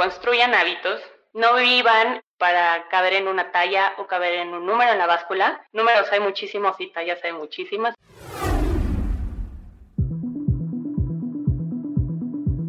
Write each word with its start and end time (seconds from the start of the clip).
Construyan 0.00 0.54
hábitos, 0.54 0.98
no 1.34 1.56
vivan 1.56 2.22
para 2.38 2.88
caber 2.88 3.12
en 3.12 3.28
una 3.28 3.52
talla 3.52 3.92
o 3.98 4.06
caber 4.06 4.32
en 4.32 4.48
un 4.48 4.64
número 4.64 4.92
en 4.92 4.96
la 4.96 5.04
báscula. 5.04 5.60
Números 5.74 6.08
hay 6.10 6.20
muchísimos 6.20 6.74
y 6.78 6.90
tallas 6.90 7.18
hay 7.22 7.34
muchísimas. 7.34 7.94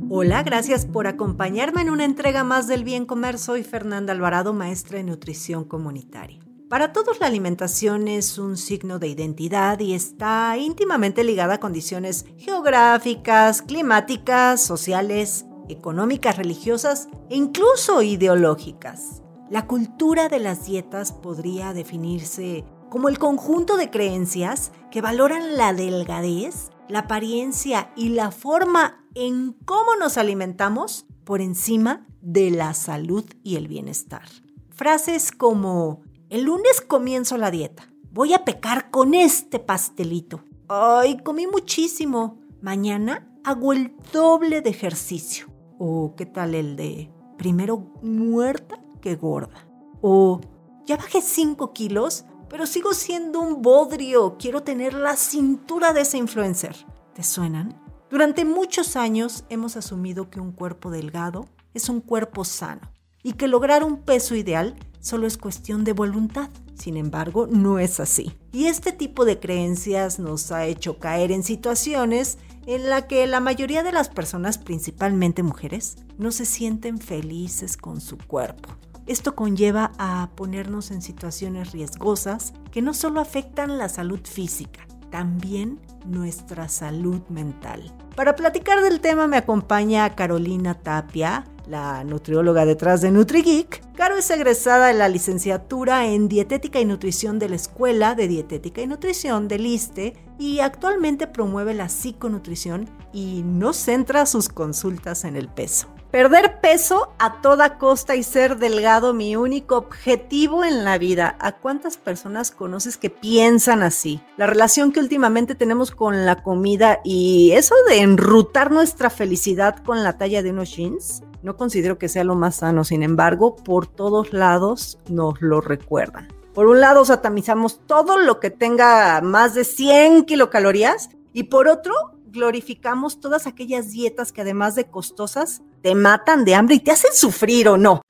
Hola, 0.09 0.43
gracias 0.43 0.85
por 0.85 1.07
acompañarme 1.07 1.79
en 1.79 1.89
una 1.89 2.03
entrega 2.03 2.43
más 2.43 2.67
del 2.67 2.83
Bien 2.83 3.05
Comer. 3.05 3.39
Soy 3.39 3.63
Fernanda 3.63 4.11
Alvarado, 4.11 4.51
maestra 4.51 4.97
de 4.97 5.05
nutrición 5.05 5.63
comunitaria. 5.63 6.41
Para 6.69 6.91
todos 6.91 7.21
la 7.21 7.27
alimentación 7.27 8.09
es 8.09 8.37
un 8.39 8.57
signo 8.57 8.99
de 8.99 9.07
identidad 9.07 9.79
y 9.79 9.93
está 9.93 10.57
íntimamente 10.57 11.23
ligada 11.23 11.53
a 11.53 11.59
condiciones 11.61 12.25
geográficas, 12.37 13.61
climáticas, 13.61 14.61
sociales, 14.61 15.45
económicas, 15.71 16.37
religiosas 16.37 17.09
e 17.29 17.35
incluso 17.35 18.01
ideológicas. 18.01 19.21
La 19.49 19.67
cultura 19.67 20.29
de 20.29 20.39
las 20.39 20.65
dietas 20.65 21.11
podría 21.11 21.73
definirse 21.73 22.63
como 22.89 23.09
el 23.09 23.19
conjunto 23.19 23.77
de 23.77 23.89
creencias 23.89 24.71
que 24.91 25.01
valoran 25.01 25.57
la 25.57 25.73
delgadez, 25.73 26.71
la 26.87 26.99
apariencia 26.99 27.91
y 27.95 28.09
la 28.09 28.31
forma 28.31 29.05
en 29.15 29.53
cómo 29.65 29.95
nos 29.95 30.17
alimentamos 30.17 31.05
por 31.23 31.41
encima 31.41 32.05
de 32.21 32.51
la 32.51 32.73
salud 32.73 33.25
y 33.43 33.55
el 33.55 33.67
bienestar. 33.67 34.27
Frases 34.69 35.31
como, 35.31 36.01
el 36.29 36.43
lunes 36.43 36.81
comienzo 36.81 37.37
la 37.37 37.51
dieta, 37.51 37.91
voy 38.11 38.33
a 38.33 38.45
pecar 38.45 38.91
con 38.91 39.13
este 39.13 39.59
pastelito. 39.59 40.43
Ay, 40.67 41.17
comí 41.23 41.47
muchísimo. 41.47 42.39
Mañana 42.61 43.27
hago 43.43 43.73
el 43.73 43.95
doble 44.13 44.61
de 44.61 44.69
ejercicio. 44.69 45.50
O 45.83 46.13
qué 46.15 46.27
tal 46.27 46.53
el 46.53 46.75
de 46.75 47.11
primero 47.39 47.91
muerta 48.03 48.79
que 49.01 49.15
gorda. 49.15 49.67
O 49.99 50.39
ya 50.85 50.95
bajé 50.95 51.21
5 51.21 51.73
kilos, 51.73 52.25
pero 52.49 52.67
sigo 52.67 52.93
siendo 52.93 53.41
un 53.41 53.63
bodrio. 53.63 54.37
Quiero 54.37 54.61
tener 54.61 54.93
la 54.93 55.15
cintura 55.15 55.91
de 55.91 56.01
ese 56.01 56.19
influencer. 56.19 56.75
¿Te 57.15 57.23
suenan? 57.23 57.81
Durante 58.11 58.45
muchos 58.45 58.95
años 58.95 59.43
hemos 59.49 59.75
asumido 59.75 60.29
que 60.29 60.39
un 60.39 60.51
cuerpo 60.51 60.91
delgado 60.91 61.45
es 61.73 61.89
un 61.89 61.99
cuerpo 61.99 62.45
sano 62.45 62.81
y 63.23 63.33
que 63.33 63.47
lograr 63.47 63.83
un 63.83 64.03
peso 64.03 64.35
ideal 64.35 64.75
solo 64.99 65.25
es 65.25 65.39
cuestión 65.39 65.83
de 65.83 65.93
voluntad. 65.93 66.51
Sin 66.75 66.95
embargo, 66.95 67.47
no 67.47 67.79
es 67.79 67.99
así. 67.99 68.37
Y 68.51 68.65
este 68.65 68.91
tipo 68.91 69.25
de 69.25 69.39
creencias 69.39 70.19
nos 70.19 70.51
ha 70.51 70.67
hecho 70.67 70.99
caer 70.99 71.31
en 71.31 71.41
situaciones 71.41 72.37
en 72.65 72.89
la 72.89 73.07
que 73.07 73.25
la 73.27 73.39
mayoría 73.39 73.83
de 73.83 73.91
las 73.91 74.09
personas, 74.09 74.57
principalmente 74.57 75.43
mujeres, 75.43 75.97
no 76.17 76.31
se 76.31 76.45
sienten 76.45 76.99
felices 76.99 77.77
con 77.77 78.01
su 78.01 78.17
cuerpo. 78.17 78.69
Esto 79.07 79.35
conlleva 79.35 79.91
a 79.97 80.29
ponernos 80.35 80.91
en 80.91 81.01
situaciones 81.01 81.71
riesgosas 81.71 82.53
que 82.71 82.81
no 82.81 82.93
solo 82.93 83.19
afectan 83.19 83.77
la 83.77 83.89
salud 83.89 84.21
física, 84.23 84.87
también 85.11 85.79
nuestra 86.05 86.67
salud 86.67 87.21
mental. 87.29 87.93
Para 88.15 88.35
platicar 88.35 88.81
del 88.81 88.99
tema 88.99 89.27
me 89.27 89.37
acompaña 89.37 90.15
Carolina 90.15 90.73
Tapia, 90.73 91.45
la 91.67 92.03
nutrióloga 92.03 92.65
detrás 92.65 93.01
de 93.01 93.11
NutriGeek. 93.11 93.93
Caro 93.95 94.17
es 94.17 94.29
egresada 94.31 94.87
de 94.87 94.93
la 94.95 95.07
licenciatura 95.09 96.07
en 96.07 96.27
Dietética 96.27 96.79
y 96.79 96.85
Nutrición 96.85 97.37
de 97.37 97.49
la 97.49 97.55
Escuela 97.55 98.15
de 98.15 98.27
Dietética 98.27 98.81
y 98.81 98.87
Nutrición 98.87 99.47
del 99.47 99.65
ISTE 99.65 100.15
y 100.39 100.59
actualmente 100.59 101.27
promueve 101.27 101.73
la 101.73 101.87
psiconutrición 101.87 102.89
y 103.13 103.43
no 103.45 103.73
centra 103.73 104.25
sus 104.25 104.49
consultas 104.49 105.23
en 105.23 105.35
el 105.35 105.47
peso. 105.47 105.87
Perder 106.11 106.59
peso 106.59 107.13
a 107.19 107.41
toda 107.41 107.77
costa 107.77 108.17
y 108.17 108.23
ser 108.23 108.57
delgado 108.57 109.13
mi 109.13 109.37
único 109.37 109.77
objetivo 109.77 110.65
en 110.65 110.83
la 110.83 110.97
vida. 110.97 111.37
¿A 111.39 111.53
cuántas 111.53 111.95
personas 111.95 112.51
conoces 112.51 112.97
que 112.97 113.09
piensan 113.09 113.81
así? 113.81 114.21
La 114.35 114.45
relación 114.45 114.91
que 114.91 114.99
últimamente 114.99 115.55
tenemos 115.55 115.91
con 115.91 116.25
la 116.25 116.43
comida 116.43 116.99
y 117.05 117.51
eso 117.53 117.75
de 117.87 118.01
enrutar 118.01 118.71
nuestra 118.71 119.09
felicidad 119.09 119.81
con 119.85 120.03
la 120.03 120.17
talla 120.17 120.43
de 120.43 120.51
unos 120.51 120.75
jeans 120.75 121.23
no 121.43 121.55
considero 121.55 121.97
que 121.97 122.09
sea 122.09 122.23
lo 122.23 122.35
más 122.35 122.57
sano, 122.57 122.83
sin 122.83 123.03
embargo, 123.03 123.55
por 123.55 123.87
todos 123.87 124.31
lados 124.33 124.99
nos 125.09 125.41
lo 125.41 125.59
recuerdan. 125.61 126.27
Por 126.53 126.67
un 126.67 126.81
lado, 126.81 127.05
satanizamos 127.05 127.79
todo 127.87 128.19
lo 128.19 128.39
que 128.39 128.51
tenga 128.51 129.21
más 129.21 129.53
de 129.53 129.63
100 129.63 130.25
kilocalorías 130.25 131.09
y 131.33 131.43
por 131.43 131.67
otro, 131.67 131.93
glorificamos 132.27 133.19
todas 133.19 133.47
aquellas 133.47 133.91
dietas 133.91 134.31
que 134.31 134.41
además 134.41 134.75
de 134.75 134.85
costosas, 134.85 135.61
te 135.81 135.95
matan 135.95 136.45
de 136.45 136.55
hambre 136.55 136.75
y 136.75 136.79
te 136.79 136.91
hacen 136.91 137.13
sufrir 137.13 137.67
o 137.67 137.77
no. 137.77 138.01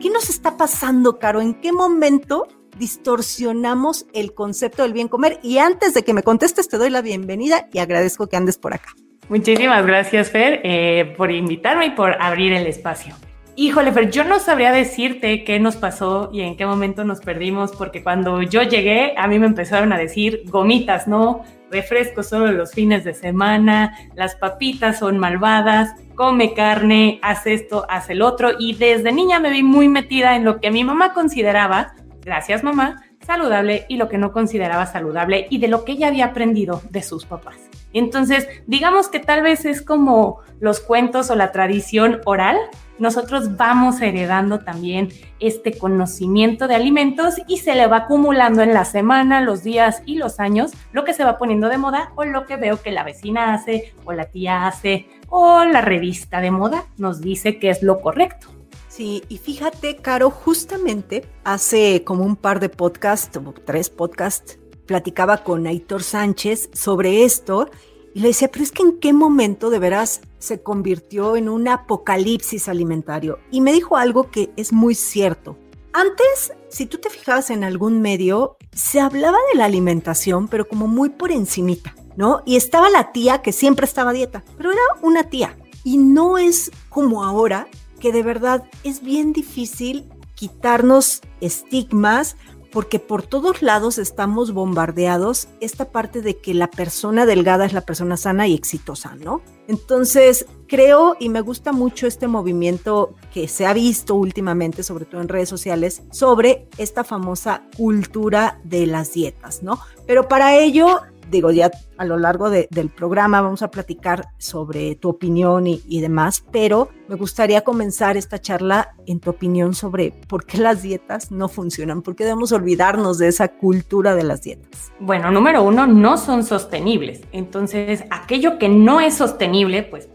¿Qué 0.00 0.10
nos 0.10 0.28
está 0.28 0.56
pasando, 0.56 1.18
Caro? 1.18 1.40
¿En 1.40 1.54
qué 1.54 1.72
momento 1.72 2.46
distorsionamos 2.78 4.06
el 4.12 4.34
concepto 4.34 4.82
del 4.82 4.92
bien 4.92 5.08
comer. 5.08 5.38
Y 5.42 5.58
antes 5.58 5.94
de 5.94 6.02
que 6.02 6.14
me 6.14 6.22
contestes, 6.22 6.68
te 6.68 6.78
doy 6.78 6.90
la 6.90 7.02
bienvenida 7.02 7.68
y 7.72 7.78
agradezco 7.78 8.26
que 8.26 8.36
andes 8.36 8.58
por 8.58 8.74
acá. 8.74 8.90
Muchísimas 9.28 9.86
gracias, 9.86 10.30
Fer, 10.30 10.60
eh, 10.64 11.14
por 11.16 11.30
invitarme 11.30 11.86
y 11.86 11.90
por 11.90 12.20
abrir 12.20 12.52
el 12.52 12.66
espacio. 12.66 13.14
Híjole, 13.56 13.92
Fer, 13.92 14.10
yo 14.10 14.24
no 14.24 14.40
sabría 14.40 14.72
decirte 14.72 15.44
qué 15.44 15.60
nos 15.60 15.76
pasó 15.76 16.28
y 16.32 16.40
en 16.40 16.56
qué 16.56 16.66
momento 16.66 17.04
nos 17.04 17.20
perdimos, 17.20 17.70
porque 17.72 18.02
cuando 18.02 18.42
yo 18.42 18.62
llegué, 18.62 19.14
a 19.16 19.28
mí 19.28 19.38
me 19.38 19.46
empezaron 19.46 19.92
a 19.92 19.98
decir 19.98 20.42
gomitas, 20.46 21.06
¿no? 21.06 21.44
Refresco 21.70 22.24
solo 22.24 22.50
los 22.50 22.72
fines 22.72 23.04
de 23.04 23.14
semana, 23.14 23.96
las 24.16 24.34
papitas 24.34 24.98
son 24.98 25.18
malvadas, 25.18 25.94
come 26.16 26.52
carne, 26.54 27.20
haz 27.22 27.46
esto, 27.46 27.86
haz 27.88 28.10
el 28.10 28.22
otro. 28.22 28.50
Y 28.58 28.74
desde 28.74 29.12
niña 29.12 29.38
me 29.38 29.50
vi 29.50 29.62
muy 29.62 29.88
metida 29.88 30.34
en 30.34 30.44
lo 30.44 30.60
que 30.60 30.72
mi 30.72 30.82
mamá 30.82 31.12
consideraba 31.12 31.94
gracias 32.24 32.64
mamá, 32.64 33.02
saludable 33.24 33.86
y 33.88 33.96
lo 33.96 34.08
que 34.08 34.18
no 34.18 34.32
consideraba 34.32 34.86
saludable 34.86 35.46
y 35.50 35.58
de 35.58 35.68
lo 35.68 35.84
que 35.84 35.92
ella 35.92 36.08
había 36.08 36.26
aprendido 36.26 36.82
de 36.90 37.02
sus 37.02 37.26
papás. 37.26 37.56
Entonces, 37.92 38.48
digamos 38.66 39.08
que 39.08 39.20
tal 39.20 39.42
vez 39.42 39.64
es 39.64 39.82
como 39.82 40.40
los 40.58 40.80
cuentos 40.80 41.30
o 41.30 41.36
la 41.36 41.52
tradición 41.52 42.20
oral. 42.24 42.56
Nosotros 42.98 43.56
vamos 43.56 44.00
heredando 44.00 44.60
también 44.60 45.08
este 45.40 45.76
conocimiento 45.76 46.68
de 46.68 46.76
alimentos 46.76 47.34
y 47.48 47.58
se 47.58 47.74
le 47.74 47.86
va 47.86 47.98
acumulando 47.98 48.62
en 48.62 48.72
la 48.72 48.84
semana, 48.84 49.40
los 49.40 49.64
días 49.64 50.02
y 50.06 50.16
los 50.16 50.38
años 50.38 50.72
lo 50.92 51.04
que 51.04 51.14
se 51.14 51.24
va 51.24 51.38
poniendo 51.38 51.68
de 51.68 51.78
moda 51.78 52.12
o 52.14 52.24
lo 52.24 52.46
que 52.46 52.56
veo 52.56 52.80
que 52.80 52.92
la 52.92 53.02
vecina 53.02 53.52
hace 53.52 53.94
o 54.04 54.12
la 54.12 54.26
tía 54.26 54.66
hace 54.66 55.08
o 55.28 55.64
la 55.64 55.80
revista 55.80 56.40
de 56.40 56.50
moda 56.50 56.84
nos 56.96 57.20
dice 57.20 57.58
que 57.58 57.70
es 57.70 57.82
lo 57.82 58.00
correcto. 58.00 58.48
Sí, 58.88 59.24
y 59.28 59.38
fíjate, 59.38 59.96
Caro, 59.96 60.30
justamente 60.30 61.24
hace 61.42 62.04
como 62.04 62.24
un 62.24 62.36
par 62.36 62.60
de 62.60 62.68
podcasts, 62.68 63.40
tres 63.64 63.90
podcasts, 63.90 64.60
platicaba 64.86 65.38
con 65.38 65.66
Aitor 65.66 66.04
Sánchez 66.04 66.70
sobre 66.72 67.24
esto 67.24 67.68
y 68.14 68.20
le 68.20 68.28
decía, 68.28 68.48
pero 68.52 68.62
es 68.62 68.70
que 68.70 68.84
en 68.84 69.00
qué 69.00 69.12
momento 69.12 69.70
de 69.70 69.80
veras 69.80 70.20
se 70.44 70.62
convirtió 70.62 71.36
en 71.36 71.48
un 71.48 71.66
apocalipsis 71.68 72.68
alimentario. 72.68 73.38
Y 73.50 73.60
me 73.60 73.72
dijo 73.72 73.96
algo 73.96 74.30
que 74.30 74.52
es 74.56 74.72
muy 74.72 74.94
cierto. 74.94 75.56
Antes, 75.92 76.52
si 76.68 76.86
tú 76.86 76.98
te 76.98 77.08
fijabas 77.08 77.50
en 77.50 77.64
algún 77.64 78.00
medio, 78.00 78.56
se 78.72 79.00
hablaba 79.00 79.38
de 79.52 79.58
la 79.58 79.64
alimentación, 79.64 80.48
pero 80.48 80.68
como 80.68 80.86
muy 80.86 81.08
por 81.08 81.30
encimita, 81.30 81.94
¿no? 82.16 82.42
Y 82.44 82.56
estaba 82.56 82.90
la 82.90 83.12
tía 83.12 83.42
que 83.42 83.52
siempre 83.52 83.86
estaba 83.86 84.12
dieta, 84.12 84.44
pero 84.56 84.72
era 84.72 84.82
una 85.02 85.24
tía. 85.24 85.56
Y 85.84 85.98
no 85.98 86.36
es 86.36 86.70
como 86.88 87.24
ahora 87.24 87.68
que 88.00 88.12
de 88.12 88.22
verdad 88.22 88.64
es 88.82 89.02
bien 89.02 89.32
difícil 89.32 90.08
quitarnos 90.34 91.22
estigmas 91.40 92.36
porque 92.74 92.98
por 92.98 93.22
todos 93.22 93.62
lados 93.62 93.98
estamos 93.98 94.52
bombardeados 94.52 95.46
esta 95.60 95.92
parte 95.92 96.22
de 96.22 96.38
que 96.38 96.54
la 96.54 96.66
persona 96.66 97.24
delgada 97.24 97.64
es 97.66 97.72
la 97.72 97.82
persona 97.82 98.16
sana 98.16 98.48
y 98.48 98.54
exitosa, 98.54 99.14
¿no? 99.14 99.42
Entonces, 99.68 100.46
creo 100.66 101.16
y 101.20 101.28
me 101.28 101.40
gusta 101.40 101.70
mucho 101.70 102.08
este 102.08 102.26
movimiento 102.26 103.14
que 103.32 103.46
se 103.46 103.64
ha 103.64 103.72
visto 103.72 104.16
últimamente, 104.16 104.82
sobre 104.82 105.04
todo 105.04 105.20
en 105.20 105.28
redes 105.28 105.48
sociales, 105.48 106.02
sobre 106.10 106.68
esta 106.76 107.04
famosa 107.04 107.62
cultura 107.76 108.58
de 108.64 108.88
las 108.88 109.12
dietas, 109.12 109.62
¿no? 109.62 109.78
Pero 110.04 110.28
para 110.28 110.56
ello 110.56 111.00
digo, 111.30 111.50
ya 111.50 111.70
a 111.96 112.04
lo 112.04 112.18
largo 112.18 112.50
del 112.50 112.90
programa 112.90 113.40
vamos 113.40 113.62
a 113.62 113.70
platicar 113.70 114.26
sobre 114.38 114.94
tu 114.96 115.08
opinión 115.08 115.66
y, 115.66 115.82
y, 115.86 116.00
demás, 116.00 116.44
pero 116.50 116.88
me 117.08 117.16
gustaría 117.16 117.62
comenzar 117.62 118.16
esta 118.16 118.40
charla 118.40 118.94
en 119.06 119.20
tu 119.20 119.30
opinión 119.30 119.74
sobre 119.74 120.12
por 120.28 120.44
qué 120.44 120.58
las 120.58 120.82
dietas 120.82 121.30
no 121.30 121.48
funcionan, 121.48 122.02
por 122.02 122.16
qué 122.16 122.24
debemos 122.24 122.52
olvidarnos 122.52 123.18
de 123.18 123.28
esa 123.28 123.48
cultura 123.48 124.14
de 124.14 124.24
las 124.24 124.42
dietas. 124.42 124.92
Bueno, 125.00 125.30
número 125.30 125.62
uno, 125.62 125.86
no 125.86 126.16
son 126.16 126.44
sostenibles. 126.44 127.22
Entonces, 127.32 128.04
aquello 128.10 128.58
que 128.58 128.68
no 128.68 129.00
es 129.00 129.14
sostenible, 129.14 129.82
pues 129.82 130.08